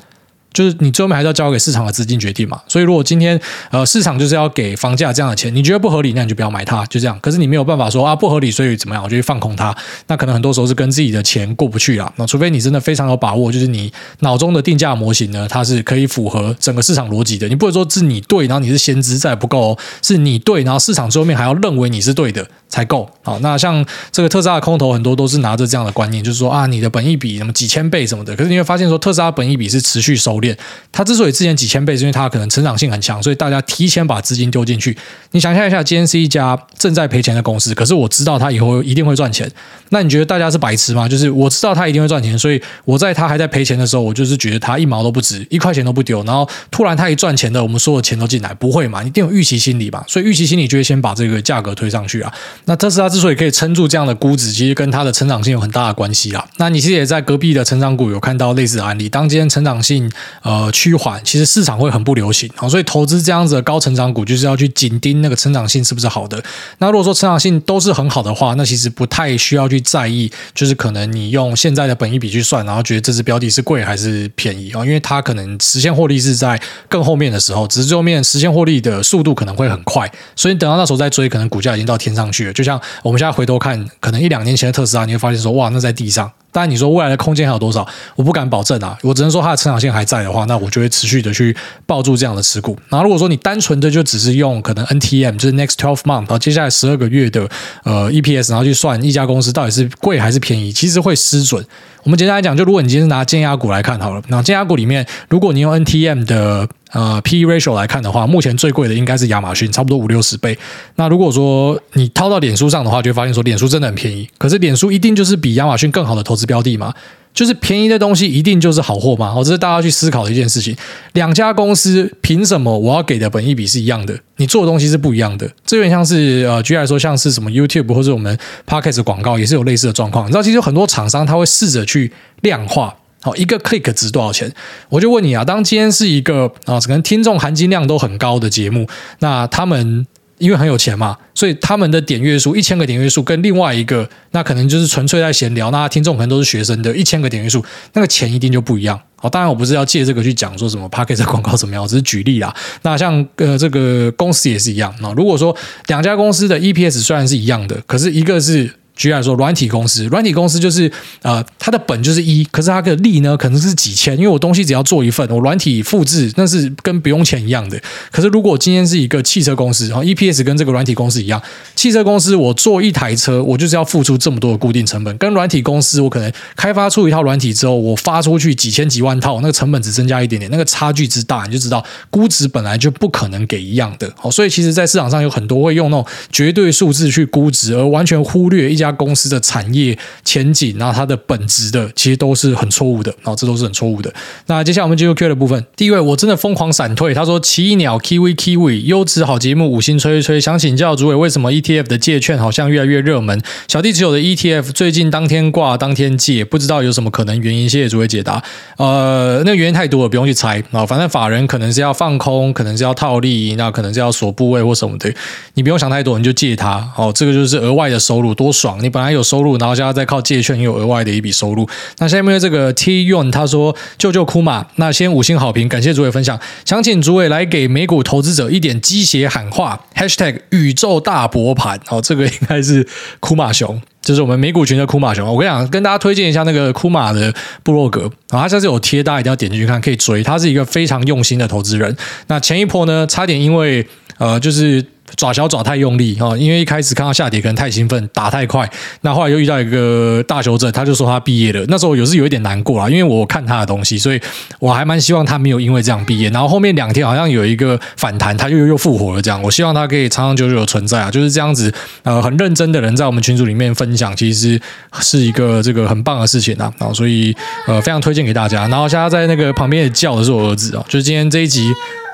[0.52, 7.18] 就是你最后面还是要交给市场的资金决定嘛，所以如果今天呃市场就是要给房价这样的钱，你觉得不合理，那你就不要买它，就这样。
[7.20, 9.74] 可是你没有办法说啊不合理，所以怎么样，我就去放空它。
[10.06, 12.12] 那可能很多时候是跟自己的钱过不去啊。
[12.16, 17.48] 那除非你真的非常有把握，就是你脑中的定价模型呢，它是可以符合整个市场逻辑的。
[17.48, 23.08] 你不会说是你对，然后你是先知，这还不够哦，是你对，然后市场最后面还要认为你是对的才够。
[23.22, 30.54] 好，那像这个特斯拉的空头很多都是拿着这样的观念，就是说啊你的本益比什么几千倍什么的，可是你会发现说特斯拉本益比是持续收敛，
[30.92, 34.94] 它之所以之前几千倍，是因为它可能成长性很强，所以大家提前把资金丢进去。
[35.30, 39.50] 你想象一下，今天是一家正在赔钱的公司，可是我知道它以后一定会赚钱。
[39.88, 41.08] 那你觉得大家是白痴吗？
[41.08, 46.22] 就是我知道它一定会赚钱，所以我在它还在赔钱的时候，我就是觉得它一毛都不值，一块钱都不丢。
[46.24, 49.02] 然后突然它一赚钱的，我们所有钱都进来，不会嘛？
[49.02, 50.04] 一定有预期心理吧？
[50.08, 52.32] 所以预期心理就会先把这个价格推上去啊。
[52.64, 56.44] 那特斯拉之所以可以撑住这样的估值，其实跟它的成长性有很大的关系啊。
[56.56, 60.10] 那你其实也在隔壁的成长股有看到类似的案例，当今天成长性
[60.42, 61.92] 呃趋缓，其实市场会。
[61.92, 66.42] 很不流行啊，所以投资这样子的高成长股，就是要去紧盯那个成长性是不是好的。
[66.78, 74.82] 那如果说成长性都是很好的话，那其实不太需要去在意，就是可能你用现在的本一比去算，然后觉得这支标的是贵还是便宜啊？
[74.82, 82.52] 因为它可能实现获利是在更后面的时候，只是最后面实现获利的速度可能会很快，所以等到那时候再追，可能股价已经到天上去了。
[82.54, 86.32] 就像我们现在回头看，可能一两年前的特斯拉，你会发现说，哇，那在地上。
[86.52, 87.84] 当然，你说未来的空间还有多少？
[88.14, 88.96] 我不敢保证啊。
[89.02, 92.78] 我只能说它的成长性还在的话，那我就会持续的去抱住这样的持股。
[92.88, 97.48] 然后，如果说你单纯的就只是用可能 NTM，就是 Next Twelve Month，然后接下来十二个月的
[97.84, 101.64] 呃 EPS，然后去算一家公司到底是贵还是便宜，其实会失准。
[102.02, 110.56] 我们简单来讲，就如果你今天是拿尖牙股来看好了，那尖牙股里面，如果你用 NTM 的呃 PE ratio 来看的话，目前最贵的应该是亚马逊，差不多五六十倍。
[110.96, 114.28] 那如果说你套到脸书上的话，就会发现说脸书真的很便宜。
[114.38, 116.94] 可是脸书一定就是比亚马逊更好的投资标的吗？
[117.34, 119.32] 就是便宜的东西一定就是好货吗？
[119.34, 120.76] 哦，这是大家去思考的一件事情。
[121.14, 124.14] 两家公司凭什么我要给的本益比是一样的？
[124.36, 125.50] 你做的东西是不一样的。
[125.64, 130.26] 这有点像是呃，举例来说，像是什么 YouTube 或者我们 Podcast 广告也是有类似的状况。
[130.26, 134.52] 你知道，其实很多厂商他会试着去量化，好，一个 click 值多少钱？
[134.90, 138.86] 我就问你啊，当今天是一个啊，可能听众含金量都很高的节目，
[139.20, 140.06] 那他们。
[140.38, 149.00] 因为很有钱嘛，所以他们的点阅数一千个点阅数跟另外一个那可能就是纯粹在闲聊，那听众可能都是学生的，一千个点阅数，那个钱一定就不一样。
[149.14, 152.52] 好，当然我不是要借这个去讲说什么 Podcast 广告怎么样，我只是举例啦。
[152.82, 154.92] 那像呃这个公司也是一样。
[155.00, 155.56] 那如果说
[155.86, 158.68] 两家公司的 EPS 虽然是一样的，可是一个是。
[159.02, 160.88] 举例来说，软体公司，软体公司就是
[161.22, 167.76] 呃，它的本就是一，可是它的利呢可能是几千，因为我东西只要做一份，我软体复制那是跟不用钱一样的。
[168.12, 171.42] 可是如果今天是一个汽车公司，然后 EPS 跟这个软体公司一样，
[171.74, 184.08] 汽车公司我做一台车，我就是要付出这么多的固定成本，跟软体公司我可能开发出一套软体之后，我发出去几千几万套，那个成本只增加一点点，那个差距之大，你就知道估值本来就不可能给一样的。
[184.16, 194.12] 好，所以其实，在市场上有很多会用那种绝对数字去估值，而完全忽略一家公司的产业前景，然后它的本质的，其实都是很错误的，然后这都是很错误的。
[194.46, 203.40] 那接下来我们进入 Q 的部分，第一位我真的疯狂闪退，他说奇异鸟 Kiwi Kiwi 优质好节目，五星吹吹，想请教主委为什么 ETF 的借券好像越来越热门？
[203.68, 207.68] 小弟持有的 ETF 最近当天挂当天借，不知道有什么可能原因？
[207.68, 208.42] 谢谢主委解答。
[208.76, 215.12] 呃，那个原因太多了，不用去猜啊，反正法人可能是要放空，可能是要套利，那可能是要锁部位或什么的，
[215.54, 218.71] 你不用想太多，你就借它哦，这个就是额外的收入，多爽！
[218.80, 221.68] 你本来有收入，然后现在再靠借券又有额外的一笔收入。
[221.98, 226.38] 那下面这个 T Yun 他说：“救救库马。”那先五星好评，感谢主委分享。
[226.64, 231.80] 想请主委来给美股投资者一点鸡血喊话，# #hashtag 宇宙大博盘。
[231.88, 232.86] 哦，这个应该是
[233.20, 235.26] 库马熊，就是我们美股群的库马熊。
[235.26, 237.32] 我跟你讲，跟大家推荐一下那个库马的
[237.62, 240.22] 部落格，然后他现在有贴，大家一定要点进去看，可以追。
[240.22, 241.96] 他是一个非常用心的投资人。
[242.28, 243.86] 那前一波呢，差点因为
[244.18, 244.84] 呃，就是。
[245.16, 248.68] 爪小爪太用力哈，因为一开始看到下跌可能太兴奋，打太快，
[249.02, 251.64] 那后来又遇到一个大修正，他就说他毕业了。
[251.68, 254.20] 那时候有是有一点难过啦，因为我看他的东西，所以
[254.58, 256.28] 我还蛮希望他没有因为这样毕业。
[256.30, 259.42] 然后后面两天好像有一个反弹，他又又复活了这样。
[259.42, 261.72] 我希望他可以长长久久的存在啊，就是这样子
[262.02, 264.60] 呃很认真的人在我们群组里面分享，其实
[265.00, 266.72] 是一个这个很棒的事情啊。
[266.78, 267.34] 然后所以
[267.66, 268.66] 呃非常推荐给大家。
[268.68, 271.72] 然后现在在那个旁边也叫的是我儿子哦，就是今天这一集。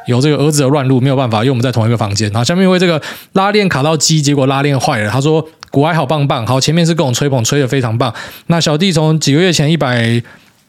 [0.08, 2.28] 有这个儿子的乱入没有办法，因为我们在同一个房间。
[2.32, 3.00] 然后，下面因为这个
[3.34, 5.10] 拉链卡到机，结果拉链坏了。
[5.10, 8.12] 他说：“古埃好棒棒。”好，前面是各种吹捧，吹的非常棒。
[8.46, 10.22] 那小弟从几个月前一百。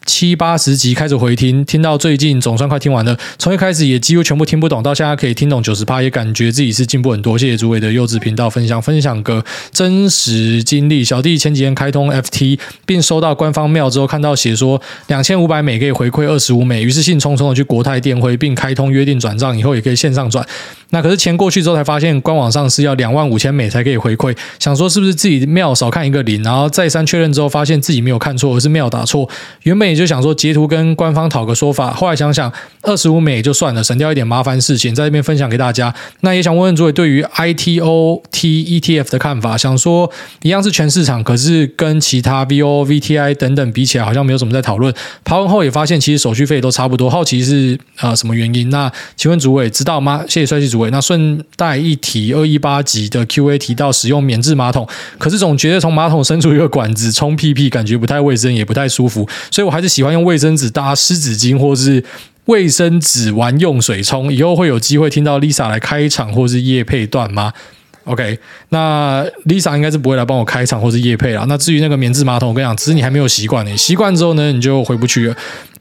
[0.06, 3.16] 七八十集开始回听，听到最近总算快听完了。
[3.38, 7.38] 从一开始也几乎全部听不懂，到现在可以听懂九十趴，也感觉自己是进步很多。
[7.38, 11.04] 谢谢诸位的优质频道分享，分享个真实经历。
[11.04, 20.46] 小弟前几天开通 FT，并收到官方 mail 之后，看到写说两千五百美可以回馈二十五美，于是兴冲冲的去国泰电汇，并开通约定转账，以后也可以线上转。
[20.90, 24.36] 那可是钱过去之后才发现，官网上是要两万五千美才可以回馈。
[24.58, 29.28] 想说是不是自己谬少看一个零，然后再三确认之后，发现自己没有看错，而是 mail 打错。
[29.62, 35.94] 原本也就想说截图跟官方讨个说法，后来想想二十五美也就算了，省掉一点麻烦事情，在这边分享给大家。
[36.20, 40.10] 那也想问问诸位对于 ITOT ETF 的看法，想说
[40.42, 44.92] 一样是全市场，可是跟其他 VO、VTI 等等比起来，好像没有什么在讨论。
[45.24, 48.70] 爬完后也发现其实手续费都差不多，好奇是、呃、什么原因？
[48.70, 50.24] 那请问诸位知道吗？
[50.26, 54.88] 谢谢帅气诸那顺带一提，二一八集的 Q&A 提到使用免治马桶，
[55.18, 62.02] 可是总觉得从马桶伸出一个管子冲屁屁，感觉不太卫生，也不太舒服，所以我还是喜欢用卫生纸搭湿纸巾，或是
[62.46, 64.32] 卫生纸玩用水冲。
[64.32, 67.52] 以后会有机会听到 Lisa 来开场或是夜配段吗
[68.04, 68.38] ？OK，
[68.70, 71.44] 那 Lisa 应该是不会来帮我开场或是夜配啦。
[71.46, 75.36] 那至于那个免治马桶，我跟你讲，只是你还没有习惯呢，习惯之后呢，你就回不去了。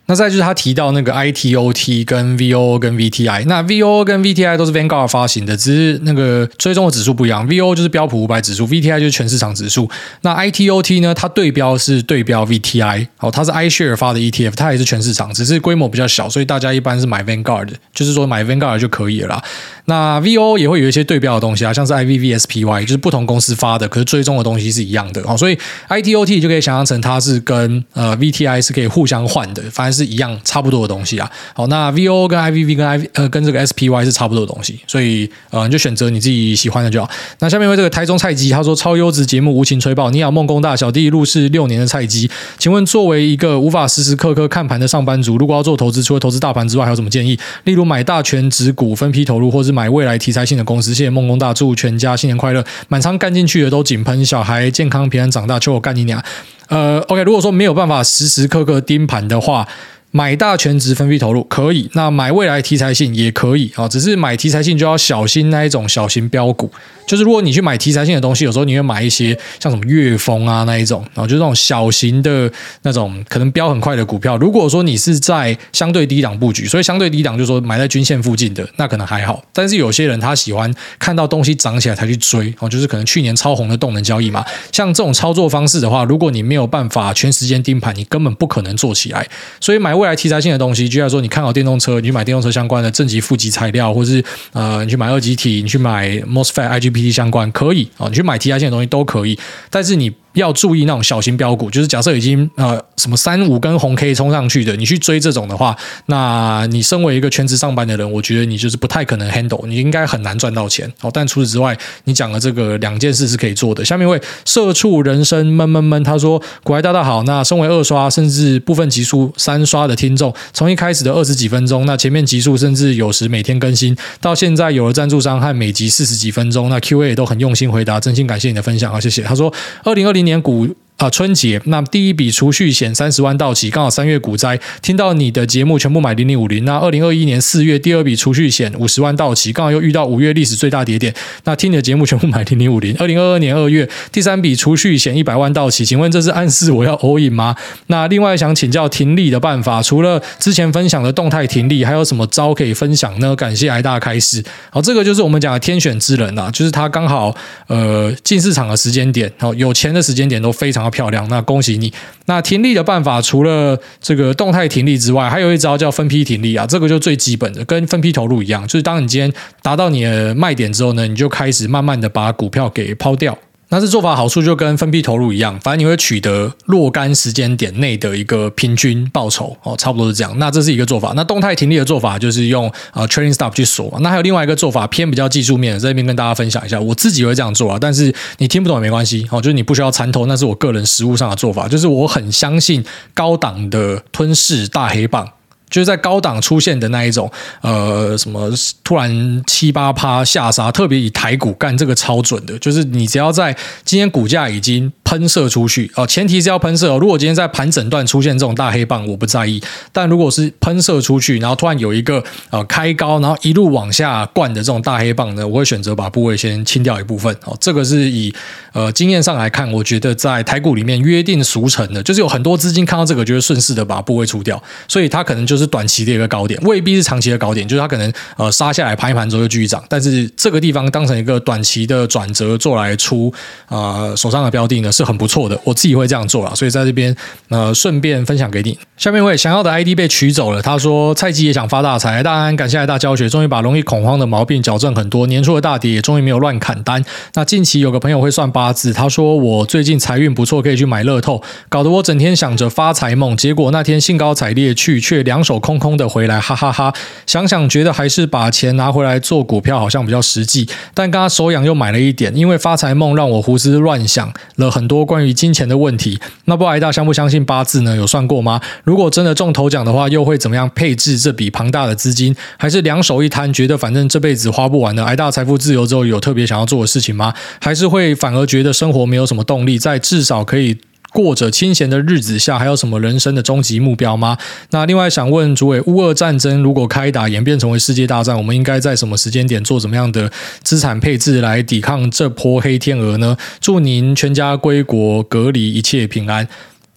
[0.10, 7.48] 那再就是他提到那个 ITOT 跟 V O 跟 VTI，那 V O 跟 VTI 都是 Vanguard 发行的，只是那个追踪的指数不一样。
[7.48, 9.88] V O 就是标普五百指数，VTI 就是全市场指数。
[10.22, 19.44] 那 ITOT 呢，它对标是对标 VTI，好，它是 iShare 发的 ETF，它也是全市场，只是规模比较小，所以大家一般是买 Vanguard，就是说买 Vanguard 就可以了啦。
[19.90, 25.58] 那 VO 也会有一些对标的东西啊，像是 IVVSPY，就是不同公司发的，可是追踪的东西是一样的，哦，所以
[25.90, 31.30] ITOT 就可以想象成它是跟呃 VTI 是可以互相换的，反正是一样差不多的东西啊。
[31.54, 37.10] 好，那 VO 跟 IVV 跟 I 呃跟这个 SPY 是差不多的东西，所以呃你就选择你自己喜欢的就好。
[37.40, 47.40] 那下面为这个台中菜鸡，他说超优质节目无情吹爆，你好梦工大小弟入市六年的菜鸡，请问作为一个无法时时刻刻看盘的上班族，如果要做投资，除了投资大盘之外，还有什么建议？
[47.64, 50.94] 例如买大权值股分批投入，或是买买未来题材性的公司？
[50.94, 56.22] 谢谢梦工大，祝全家新年快乐，满仓干进去的都井喷，小孩健康平安长大，求我干你俩！
[56.68, 59.66] 呃，OK，如果说没有办法时时刻刻盯盘的话。
[60.12, 66.72] 买大全值分批投入可以，那买未来题材性也可以啊，只是买题材性就要小心那一种小型标股。
[67.06, 72.52] 就是如果你去买题材性的东西，有时候你会买一些像什么粤丰啊那一种，然后就是那种小型的
[72.84, 74.38] 那种可能飙很快的股票。
[74.38, 79.44] 如果说你是在相对低档布局，所以相对低档就是说买在均线附近的，那可能还好。
[79.52, 84.46] 但是有些人他喜欢看到东西涨起来才去追哦，就是可能去年超红的动能交易嘛。
[84.72, 89.28] 像这种操作方式的话，如果你没有办法全时间盯盘，你根本不可能做起来。
[89.60, 89.99] 所以买。
[90.00, 99.38] 未来题材性的东西，就像说你看好电动车，你去买电动车相关的正极、负极材料，或是呃，你去买二极体，你去买 MOSFET、IGBT 相关，可以啊，你去买题材性的东西都可以，
[99.70, 100.12] 但是你。
[100.40, 105.76] 要注意那种小型标股，就是假设已经呃什么三五根红 K 冲上去的，你去追这种的话，
[106.08, 110.92] 那你身为一个全职上班的人，我觉得你就是不太可能 handle，你应该很难赚到钱。
[111.02, 113.86] 哦，但除此之外，你讲的这个两件事是可以做的。
[113.86, 130.68] 下面一位社畜人生闷闷闷，他说：“股癌大大好，那身为二刷甚至部分集数三刷的听众，从一开始的二十几分钟，那前面集数甚至有时每天更新，到现在有了赞助商和每集四十几分钟，那 Q&A 也都很用心回答，真心感谢你的分享啊，谢谢。”他说：“二零二零年股。”
[131.00, 136.66] 啊，春节那第一笔储蓄险三十万到期，刚好三月股灾，听到你的节目全部买零零五零。
[136.66, 142.94] 那二零二一年四月第二笔储蓄险五十万到期，刚好又遇到五月历史最大跌点，那听你的节目全部买零零五零。
[142.98, 147.56] 二零二二年二月第三笔储蓄险一百万到期，请问这是暗示我要 all in 吗？
[147.88, 153.34] 那另外想请教停利的办法，除了之前分享的动态停利，还有什么招可以分享呢？
[153.38, 154.44] 感谢挨大开始。
[154.70, 157.34] 好，这个就是我们讲的天选之人啊，就是他刚好
[157.68, 160.89] 呃进市场的时间点，好有钱的时间点都非常。
[160.90, 161.92] 漂亮，那恭喜你。
[162.26, 173.38] 那停利的办法，除了这个动态停利之外，还有一招叫分批停利啊，这个就最基本的，跟分批投入一样，就是当你今天达到你的卖点之后呢，你就开始慢慢的把股票给抛掉。
[173.72, 180.34] 那这做法好处就跟分批投入一样，反正你会取得若干时间点内的一个平均报酬哦，差不多是这样。
[180.40, 181.14] 那这是一个做法。
[181.16, 183.96] 那动态停利的做法就是用呃 trailing stop 去锁。
[184.02, 186.82] 那还有另外一个做法偏比较技术面，在这边跟大家分享一下。
[186.82, 191.68] 我自己会这样做啊，但是你听不懂也没关系哦，就是你不需要参透，那是我个人实务上的做法。
[191.68, 195.30] 就是我很相信高档的吞噬大黑棒。
[195.70, 198.50] 就是在高档出现的那一种，呃，什么
[198.84, 203.56] 突然七八趴下杀，特别以台股干这个超准的，就是你只要在
[203.86, 206.98] 今天股价已经喷射出去哦，前提是要喷射哦。
[206.98, 209.62] 如果今天在盘整段出现这种大黑棒，我不在意；
[209.92, 217.56] 但如果是喷射出去，然后突然有一个呃开高，然后一路往下灌的这种大黑棒呢，我会选择把部位先清掉一部分哦。
[217.60, 218.34] 这个是以
[218.74, 225.59] 呃经验上来看，我觉得在台股里面约定俗成的，就是有很多资金看到这个就会顺势的把部位出掉，所以它可能就。
[225.60, 233.32] 是短期的一个高点，未必是长期的高点，就是它可能呃杀下来盘一盘之后就继续涨，但是这个地方当成一个短期的转折做来出
[233.68, 237.16] 啊、呃、手上的标的呢是很不错的，我自己会这样做啦，所以在这边
[237.50, 238.80] 呃顺便分享给你。
[238.98, 247.04] 下面一位想要的 ID 被取走了，他说菜鸡也想发大财，大安感谢大教学，终于把容易恐慌的毛病矫正很多，年初的大跌也终于没有乱砍单。
[247.34, 255.49] 那近期有个朋友会算八字，他说我最近财运不错，可以去买乐透，搞得我整天想着发财梦，结果那天兴高采烈去，却两手。
[255.50, 256.94] 手空空的回来，哈哈哈！
[257.26, 266.20] 想想觉得还是把钱拿回来做股票好像比较实际，但刚刚手痒又买了一点，因为发财梦让我胡思乱想了很多关于金钱的问题。
[266.46, 267.96] 那不挨大相不相信八字呢？
[267.96, 268.62] 有算过吗？
[268.84, 272.36] 如果真的中头奖的话，又会怎么样配置这笔庞大的资金？
[272.56, 275.04] 还是两手一摊，觉得反正这辈子花不完的？
[275.04, 277.34] 挨大财富自由之后，有特别想要做的事情吗？
[277.60, 279.80] 还是会反而觉得生活没有什么动力？
[279.80, 280.78] 在至少可以。
[281.12, 284.38] 过着清闲的日子下，还有什么人生的终极目标吗？
[284.72, 290.32] 那另外想问主委，乌俄战争如果开打演变成为世界大战，我们应该在什么时间点做怎么样的
[290.64, 293.36] 资产配置来抵抗这波黑天鹅呢？
[293.60, 296.48] 祝您全家归国隔离一切平安。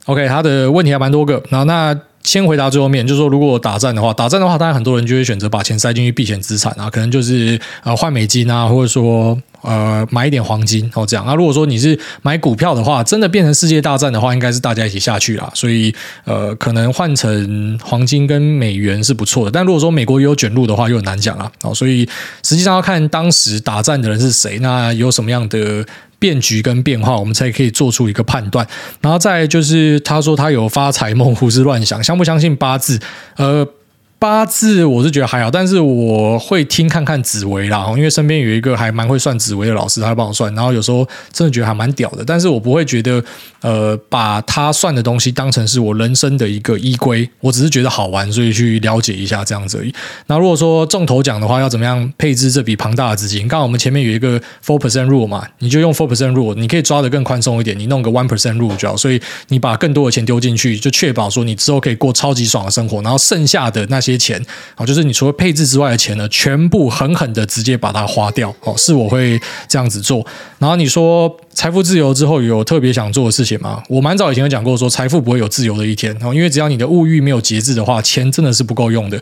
[0.07, 1.99] OK，他的问题还蛮多个，然后那。
[2.25, 11.25] 先回答最后面，就是说，如果打战的话，打战的话，当然很多人就会选择把钱塞进去避险资产啊，可能就是呃换美金啊，或者说呃买一点黄金哦这样。
[11.27, 15.51] 那如果说你是买股票的话，真的变成世界大战的话，应该是大家一起下去啦。
[15.55, 15.95] 所以
[16.25, 19.51] 呃可能换成黄金跟美元是不错的。
[19.51, 21.51] 但如果说美国也有卷入的话，又很难讲啦。
[21.63, 22.09] 哦，所以
[22.43, 25.85] 实际上要看当时打战的人是谁，那有什么样的。
[26.19, 28.65] 变局跟变化，我们才可以做出一个判断。
[29.01, 33.01] 然后再就是，他说他有发财梦，胡思乱想，相不相信八字？
[33.35, 33.67] 呃。
[34.23, 43.21] 八字我是觉得还好，但是我会听看看紫微啦，因为身边有一个还蛮会算紫微的老师，他会帮我算，然后有时候真的觉得还蛮屌的，但是我不会觉得
[43.63, 49.93] 呃把他算的东西当成是我人生的一个依归，我只是觉得好玩，所以去了解一下这样子而已。
[50.29, 53.41] 那如果说中头奖的话，要怎么样配置这笔庞大的资金？
[53.49, 64.12] 刚刚我们前面有一个 four percent rule 嘛，你就用 four percent rule，你可以抓得更宽松一点，你弄个 one percent rule 就好，所以你把更多的钱丢进去，就确保说你之后可以过超级爽的生活，然后剩下的那些。
[64.13, 64.41] 些钱
[64.77, 70.25] 啊，就是你除了配置之外的钱呢，全部狠狠的直接把它花掉哦，是我会这样子做。
[70.59, 73.83] 然后你说财富自由之后有特别想做的事情吗？
[73.89, 79.21] 我蛮早以前有讲过，说财富不会有自由的一天哦，因为只要你的物欲没有节制的话，钱真的是不够用的。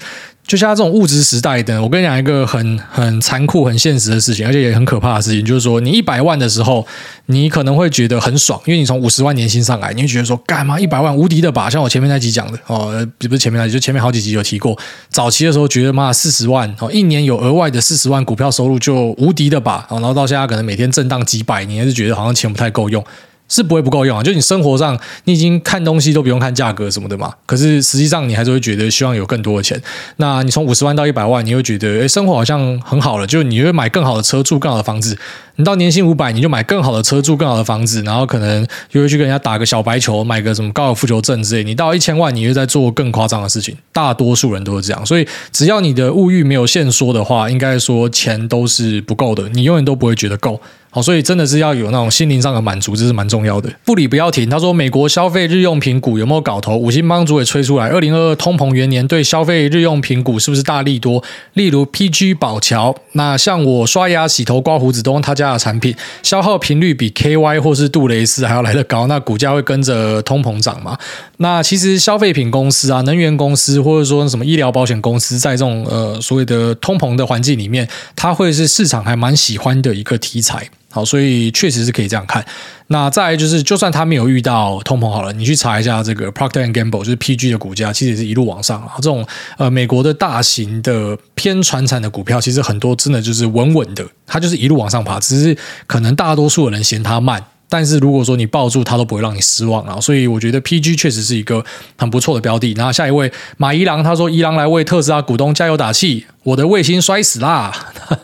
[0.51, 6.84] 就像这种物质时代的，我跟你讲一个很很残酷、很现实的事情，而且也很可怕的事情，就是说，你一百万的时候，
[7.26, 11.70] 你可能会觉得很爽，因为你从五十万年薪上来，你会觉得说，干嘛一百万无敌的吧？
[11.70, 12.90] 像我前面那集讲的哦，
[13.20, 14.76] 不是前面那集，就前面好几集有提过，
[15.09, 19.86] 早期的时候觉得妈四十万哦，一年有额外的四十万股票收入就无敌的吧？
[19.88, 23.05] 然后到现在可能每天震荡几百，你还是觉得好像钱不太够用。
[23.51, 29.78] 是不会不够用啊，就你生活上你已经看东西都不用看价格什么的嘛，可是实际上你还是会觉得希望有更多的钱。
[30.16, 35.18] 那你从五十万到一百万，你会觉得诶，生活好像很好了，就你会买更好的车，住更好的房子。
[35.57, 41.64] 你到年薪五百，你就买更好的车，住更好的房子，然后可能又会去跟人家打个小白球，买个什么高尔夫球证之类。
[41.64, 43.76] 你到一千万，你又在做更夸张的事情。
[43.92, 50.59] 大多数人都是这样，所以只要你的物欲没有限缩的话，应该说钱都是不够的，你永远都不会觉得够。
[50.93, 53.70] 好，所以真的是要有那种心灵上的满足，这是蛮重要的。
[53.84, 54.51] 不理不要停。
[54.51, 56.76] 他说，美国消费日用品股有没有搞头？
[56.76, 61.22] 五星帮主也吹出来，二零二二通膨元年对消费日用品股是不是大利多？
[61.53, 70.99] 例如 PG 宝桥，那像我刷牙、洗头、刮胡子都用他家的产品，消耗频率比 KY 或是杜蕾斯还要来得高，那股价会跟着通膨涨嘛？
[71.36, 80.68] 那其实消费品公司啊、能源公司或者说什么医疗保险公司，在这种呃所谓的通膨的环境里面，它会是市场还蛮喜欢的一个题材。
[80.93, 82.45] 好，所以确实是可以这样看。
[82.88, 88.95] 那再来就是，就算他没有遇到通膨好了，你去查一下这个 Procter and Gamble，就是 PG 的股价，其实也是一路往上啊。
[88.97, 89.24] 这种
[89.57, 97.45] 呃美国的大型的偏传产的股票，其实很多真的就是稳稳的，它就是一路往上爬，只是可能大多数的人嫌它慢。
[97.70, 101.64] 但是如果说你抱住它，都不会让你失望啊，所以我觉得 PG 确实是一个
[101.96, 102.74] 很不错的标的。
[102.74, 107.72] 然后下一位马一郎他说：“一郎来为特斯拉股东加油打气，我的卫星摔死啦！”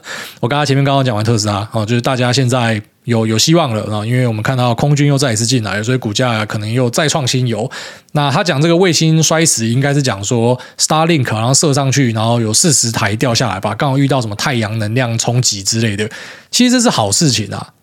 [0.40, 7.70] 我刚刚前面刚刚讲完特斯拉哦，就是大家现在有有希望了啊，因为我们看到空军又再一次进来，所以股价可能又再创新高。
[8.12, 16.11] 那他讲这个卫星摔死，应该是讲说 Starlink 然后射上去，然后有四十台掉下来吧，刚好遇到什么太阳能量冲击之类的。
[16.51, 17.74] 其实这是好事情啊。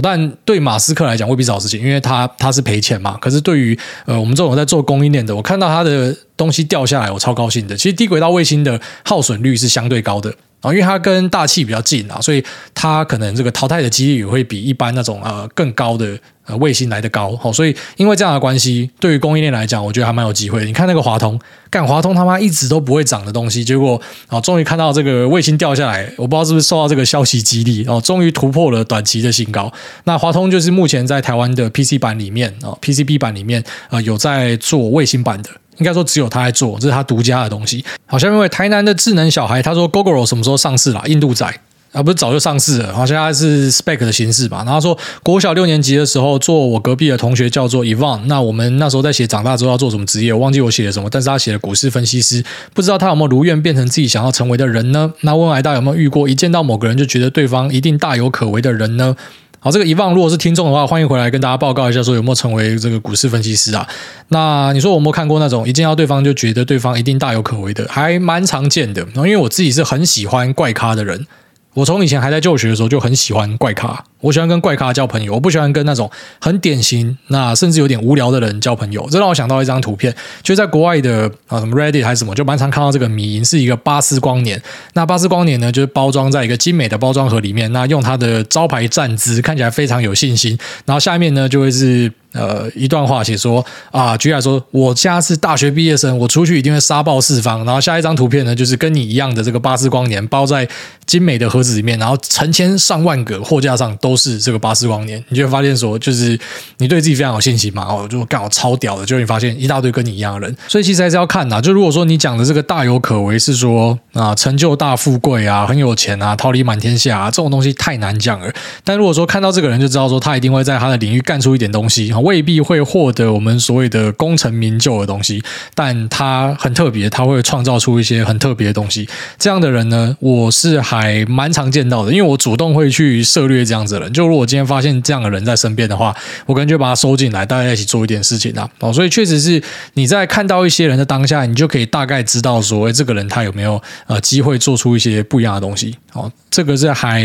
[0.00, 3.16] 但对马斯克来讲未必是好事情，因为他他是赔钱嘛。
[3.20, 7.76] 可是对于呃我们这种在做供应链的，我看到他的东西掉下来，我超高兴的。
[7.76, 12.44] 其实低轨道卫星的耗损率是相对高的啊，因为它跟大气比较近啊，所以
[12.74, 16.18] 它可能这个淘汰的几率也会比一般那种呃更高的。
[16.48, 20.64] 呃，卫星来得高，好，所以因为这样的关系，对于供应链来讲，我觉得还蛮有机会。
[20.64, 21.38] 你看那个华通，
[21.68, 29.70] 干华通他妈一直都不会涨的东西，结果啊，终于看到这个卫星掉下来，我不知道是不是受到这个消息激励，哦，终于突破了短期的新高。
[30.04, 37.84] 那华通就是目前在台湾的 PC 版里面啊，PCB 版里面啊，有在做卫星版的，应该说只有他在做，这是他独家的东西。
[38.06, 41.02] 好，下面一位台南的智能小孩，他说 Gogoro 什么时候上市啦？
[41.06, 41.52] 印度仔。
[41.90, 44.62] 啊，不是早就上市了，好像它是 Spec 的形式吧。
[44.66, 48.20] 然后说国小六年级的时候，做我隔壁的同学叫做 Evan。
[48.26, 55.10] 那我们那时候在写长大之后要做什么职业，我忘记我写了什么，但是他写了股市分析师，不知道他有没有如愿变成自己想要成为的人呢？
[55.22, 59.16] 那问来大有没有遇过一见到某个人就觉得对方一定大有可为的人呢？
[59.60, 63.88] 好，这个遗忘如果是听众的话，欢迎回来跟大家报告一下，说有没有成为这个股市分析师啊？
[64.28, 69.02] 那你说我有没有看过那种一见到对方就觉得对方一定大有可为的，还蛮常见的。
[69.06, 71.26] 然后因为我自己是很喜欢怪咖的人。
[71.74, 76.10] 我从以前还在就学的时候就很喜欢怪咖，我喜欢跟怪咖交朋友，我不喜欢跟那种
[76.40, 79.06] 很典型、那甚至有点无聊的人交朋友。
[79.10, 84.60] 这让我想到一张图片，就在国外的啊什么 Reddit 还是什么，就蛮常看到这个迷因，是一个巴斯光年。
[84.94, 92.12] 那巴斯光年呢，就是包装在一个精美的包装盒里面，那用它的招牌站姿看起来非常有信心，然后下面呢就会是。
[92.34, 97.64] 呃，一段话写说啊，举例来说，我家是大学毕业生，我出去一定会杀爆四方。
[97.64, 100.68] 然后下一张图片呢，就是跟你一样的这个巴斯光年包在
[101.06, 106.38] 精美的盒子里面，然后成千上万个货架上都都是这个巴斯光年，你就会发现说，就是
[106.78, 110.56] 你对自己非常有信心嘛，哦，就刚好超屌的，就会发现一大堆跟你一样的人。
[110.66, 118.50] 所以其实还是要看呐，就如果说你讲的这个大有可为是说啊，成就大富贵啊，很有钱啊，桃李满天下啊，这种东西太难讲了。
[118.84, 122.12] 但如果说看到这个人就知道说他一定会在他的领域干出一点东西。
[122.28, 125.42] 未必会获得我们所谓的功成名就的东西，
[125.74, 129.08] 但他很特别，他会创造出一些很特别的东西。
[129.38, 138.68] 这样的人呢，我是还蛮常见到的，因为我主动会去涉猎这样子就如果今天发现这样的人在身边的话，我可能就把他收进来，大家一起做一点事情啊。
[138.80, 139.62] 哦，所以确实是
[139.94, 145.94] 你在看到一些人的当下，你就可以大概知道说，诶，这个人他有没有呃机会做出一些不一样的东西。
[146.12, 147.22] 哦，这个是还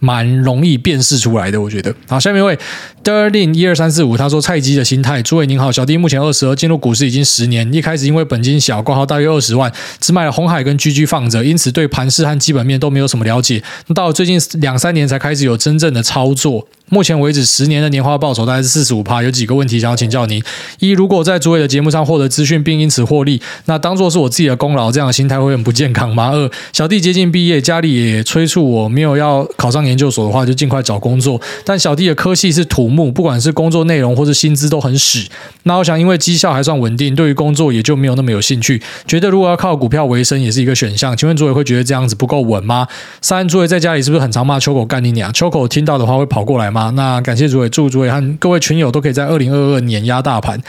[0.00, 1.94] 蛮容易辨识出来的，我觉得。
[2.08, 2.58] 好，下面一位
[3.04, 4.16] Darling 一二三四五。
[4.16, 7.70] 他说：“菜鸡的心态，诸位您好，小弟目前二十二，进入股市已经十年。
[7.72, 13.62] 一开始因为本金小，挂号大约二十万，只买了红海跟 GG 放着，因此对盘势和基本面都没有什么了解。
[13.94, 19.20] 到最近两三年才开始有真正的操作。”目前为止，十年的年化报酬大概是四十五趴。
[19.20, 20.40] 有几个问题想要请教您：
[20.78, 26.30] 一，如果在诸位的节目上获得资讯并因此获利，那当做是我自己的功劳，这样的心态会很不健康吗？
[26.32, 31.40] 二，小弟接近毕业，家里也催促我没有要考上研究所的话，就尽快找工作。
[31.64, 35.26] 但小弟的科系是土木，不管是工作内容或是薪资都很屎。
[35.64, 38.80] 那我想，因为绩效还算稳定，对于工作也就没有那么有兴趣。
[39.08, 41.16] 觉得如果要靠股票为生也是一个选项。
[41.16, 42.86] 请问诸位会觉得这样子不够稳吗？
[43.20, 45.32] 三，诸位在家里是不是很常骂秋口干你娘？
[45.32, 46.75] 秋口听到的话会跑过来吗？
[46.94, 50.60] 那感谢主委，祝主委和各位群友都可以在二零二二碾压大盘。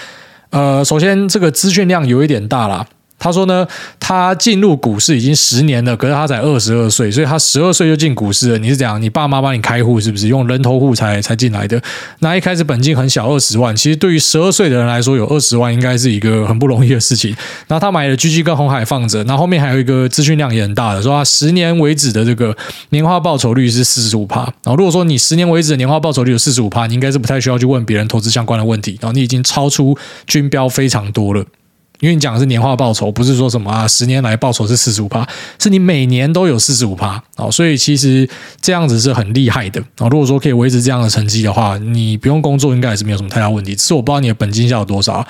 [0.49, 2.87] 呃，首先这个资讯量有一点大啦。
[3.19, 3.67] 他说呢，
[3.99, 8.57] 他进入股市已经十年了，可是他才二十二岁，所以他十二岁就进股市了。
[8.57, 9.01] 你是怎样？
[9.01, 10.27] 你爸妈帮你开户是不是？
[10.27, 11.81] 用人头户才才进来的？
[12.19, 13.75] 那一开始本金很小，二十万。
[13.75, 17.35] 其实对于十二岁的人来说，有二十万应该是一个很不容易的事情。
[17.67, 22.55] 然后他买了狙击跟红海放着，然后后面还有一个资讯量也很大的，说他十年为止的这个
[22.89, 24.41] 年化报酬率是四十五趴。
[24.63, 28.97] 然后如果说你十年为止的年化报酬率有四十五趴，你应该是不太需要去问别人投资相关的问题。
[29.01, 29.97] 然后你已经超出
[30.27, 31.43] 均标非常多了。
[31.99, 35.27] 因为你讲的是年化报酬，不是说什么啊，十年来报酬是四十五趴，
[35.59, 38.29] 是你每年都有四十五趴啊，所以其实
[38.61, 40.07] 这样子是很厉害的啊。
[40.09, 43.75] 如果说可以维持这样的成绩的话，你不用工作应该也是没有什么太大问题。
[43.75, 45.25] 只是我不知道你的本金下有多少，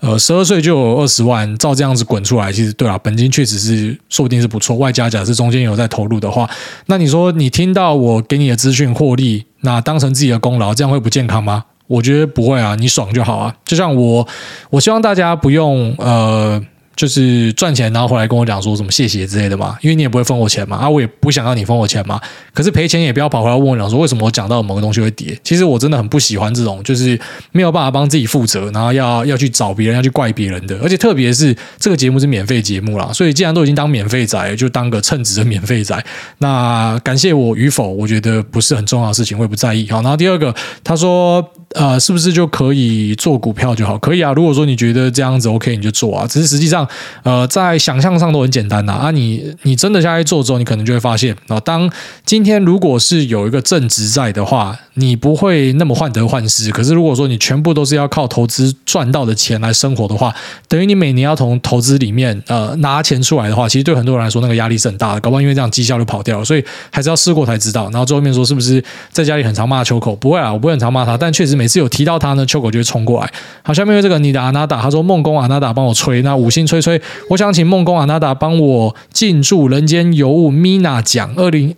[0.00, 4.76] 呃，十二岁就有二十万，照这样子滚出来，其实对啊，本金确实是说不定是不错。
[4.76, 6.48] 外加假设中间有在投入的话，
[6.86, 11.64] 那你说你听到我给你的资讯获利，那当成自己的功劳，这样会不健康吗？
[11.90, 13.52] 我觉得不会啊，你爽就好啊。
[13.64, 14.24] 就像我，
[14.70, 16.64] 我希望大家不用呃。
[17.00, 22.20] 就是赚钱，然后回来跟我讲说什么谢谢之类的嘛，因为你也不会分我钱嘛，啊，我也不想要你分我钱嘛。
[22.52, 25.34] 可是赔钱也不要跑回来问我讲说为什么我讲到某个东西会跌。
[25.42, 27.18] 其实我真的很不喜欢这种，就是
[27.52, 30.78] 没有办法帮自己负责，然后要要去找别人，要去怪别人的。
[30.82, 36.04] 而且特别是这个节目是免费节目啦，所以既然都已经当免费仔，就当个称职的免费仔。
[36.36, 39.88] 那感谢我与否，我觉得不是很重要的事情，我也不在意。
[39.88, 41.42] 好，然后第二个，他说。
[41.72, 43.96] 呃，是不是就可以做股票就好？
[43.98, 44.32] 可以啊。
[44.32, 46.26] 如果说你觉得这样子 OK，你就做啊。
[46.26, 46.84] 只是实际上，
[47.22, 48.92] 呃，在想象上都很简单呐。
[48.92, 51.88] 啊，你你真的下去做之后，你可能就会发现啊，当
[52.24, 56.70] 今天如果是有一个正职在的话，你不会那么患得患失。
[56.72, 60.34] 可是如果说你全部都是要靠投资赚到的钱来生活的话，
[60.66, 65.20] 等于你每年要从投资里面呃拿钱出来的话，其实对很多人来说那个压力是很大的。
[65.20, 67.84] 搞不好因为这样绩效就跑掉了，所以还是要试过才知道。
[67.90, 68.82] 然后最后面说是不是
[69.12, 70.16] 在家里很常骂秋口？
[70.16, 71.60] 不会啊，我不会很常骂他，但确实。
[71.60, 73.30] 每次有提到他呢，秋口就会冲过来。
[73.62, 77.00] 好，下面这个你的阿娜达，他说梦工阿娜达帮我吹，那五星吹所以。
[77.28, 81.74] 我想请梦工阿娜达帮我进驻人间尤物 Mina 奖二零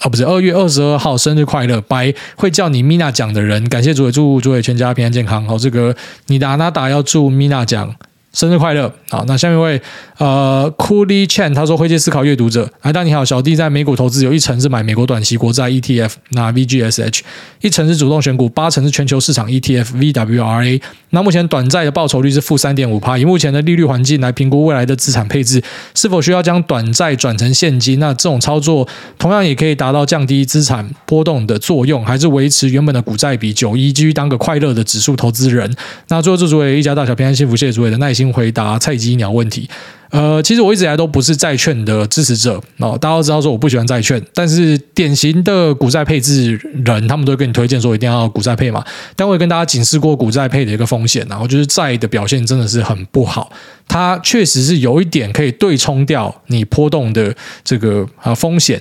[0.00, 5.46] 啊，不是二月二十二号生日快乐，拜会叫你 Mina 奖的人，感谢主委，祝主委全家平安健康。
[5.46, 5.94] 好，这个
[6.26, 7.94] 你的阿娜达要祝 Mina 奖。
[8.38, 8.88] 生日快乐！
[9.10, 9.82] 好，那下面一位
[10.18, 17.22] 呃，Coolie Chen，他说：“灰阶思考阅读者，哎，大你好，小弟在美股投资，有一成是买美国短期国债 ETF，那 VGSH，
[17.62, 20.80] 一成是主动选股，八成是全球市场 ETF VWRA。
[21.10, 23.18] 那目前短债的报酬率是负三点五趴。
[23.18, 25.60] 以目前的利率环境来评估未来的资产配置，
[25.96, 27.98] 是否需要将短债转成现金？
[27.98, 28.86] 那这种操作
[29.18, 35.74] 同样也可以达到降低资产波动的作用，还是维持原本的股债比九一，继续当个快乐的指数投资人？
[36.06, 39.68] 那最后祝诸位一家大小平安幸福，谢谢诸位的耐心。”回答菜鸡鸟问题，
[40.10, 42.96] 呃，其实我一直以来都不是债券的支持者哦。
[43.00, 48.84] 大家都知道说我不喜欢债券，但是典型的股债配置人，他们都会跟你推荐说一定要股债配嘛。
[49.14, 53.52] 但我也跟大家警示过股债配的一个风险，然后就是债的表现真的是很不好，
[53.86, 58.80] 它确实是有一点可以对冲掉你波动的这个啊风险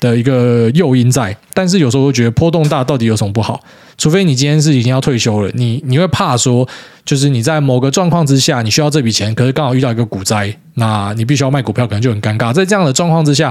[0.00, 3.62] 的一个诱因在，但是有时候会觉得波动大到底有什么不好？
[3.98, 6.66] 除非你今天是已经要退休了，你你会怕说。
[7.04, 12.52] 就是你在某个状况之下，你需要这笔钱，可是刚好遇到一个股灾，那你必须要卖股票，可能就很尴尬。
[12.52, 13.50] 在这样的状况之下，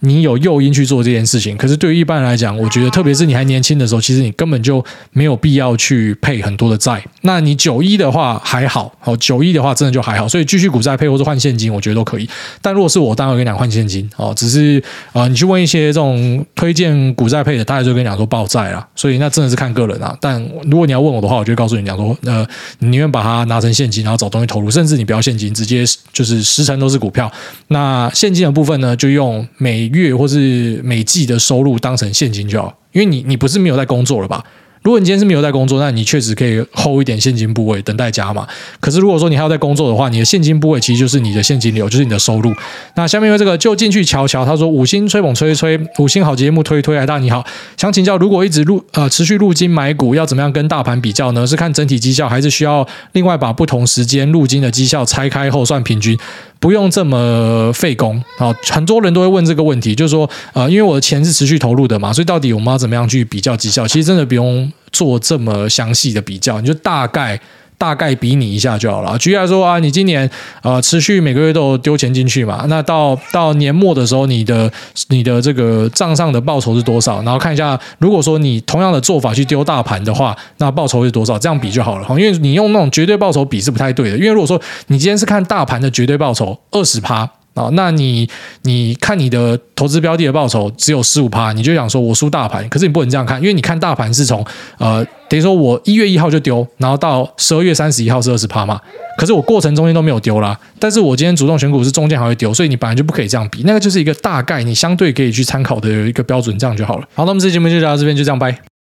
[0.00, 7.00] 你有诱因去做这件事情，可是对于一般人来讲，我觉得特别是你还年轻的时候，其实你根本就没有必要去配很多的债。
[7.20, 12.28] 那你九一的话还好，哦，九一的话真的就还好，所以继续股债配或者换现金，我觉得都可以。
[12.60, 14.34] 但如果是我，当然会跟你讲换现金哦。
[14.36, 14.82] 只是
[15.12, 18.84] 啊、呃，你去问一些这种推荐股债配的，大家就跟你讲说报债啦。
[18.96, 20.18] 所以那真的是看个啊。
[20.20, 22.44] 但如果你要问我的话，我就告诉你讲说，呃，
[22.80, 22.96] 你。
[22.96, 25.84] 宁愿把它拿成现金，然后找东西投入，甚至你不要现金，直接
[26.14, 27.30] 就是十成都是股票。
[27.68, 34.42] 那现金的部分呢，就用每月或是每季的收入当成现金就好，因为你你不是没有在工作了吧？
[34.86, 38.46] 如果你今天是没有在工作，那你确实可以 hold 一点现金部位等待加码。
[38.78, 42.54] 可是如果说你还要在工作的话，你的现金部位其实就是你的现金流，就是你的收入。
[42.94, 47.44] 那下面有这个就进去瞧瞧，他说五星吹捧吹吹，五星好节目推推，哎大你好，
[47.76, 51.44] 想请教，如果一直入呃持续入金买股，要怎么样跟大盘比较呢？
[51.44, 56.16] 是看整体绩效，还是需要另外把不同时间入金的绩效拆开后算平均？
[56.58, 58.54] 不用这么费工啊！
[58.70, 63.86] 很多人都会问这个问题，就是说，呃，因为我的钱是持续投入的嘛，所以到底我们要怎么样去比较绩效？
[63.86, 67.40] 其实真的不用做这么详细的比较，你就大概。
[67.78, 69.16] 大概比拟一下就好了。
[69.18, 70.28] 举例来说啊，你今年
[70.62, 74.70] 呃持续每个月都丢钱进去嘛，那到到年末的时候，你的
[75.08, 77.22] 你的这个账上的报酬是多少？
[77.22, 81.38] 然后看一下，如果说你同样的做法去丢大盘的话，那报酬是多少？
[81.38, 82.18] 这样比就好了哈。
[82.18, 84.16] 因为你用那种绝对报酬比是不太对的。
[84.16, 87.30] 因为如果说你今天是看大盘的绝对报酬二十趴。
[87.56, 88.28] 啊，那你
[88.62, 94.44] 你看你的投资标的的报酬只有十五趴，你就想说我输大盘，可是你不能这样看，因为你看大盘是从
[94.78, 98.78] 呃，等于说我一月一号就丢，然后到十二月三十一号是二十趴嘛，
[99.16, 107.08] 可是我过程中间都没有丢啦，但是我今天主动选股是中间还会丢，所以你本来就不可以这样比，那个就是一个大概，你相对可以去参考的一个标准，这样就好了。
[107.14, 108.75] 好，那么这期节目就聊到这边，就这样，拜。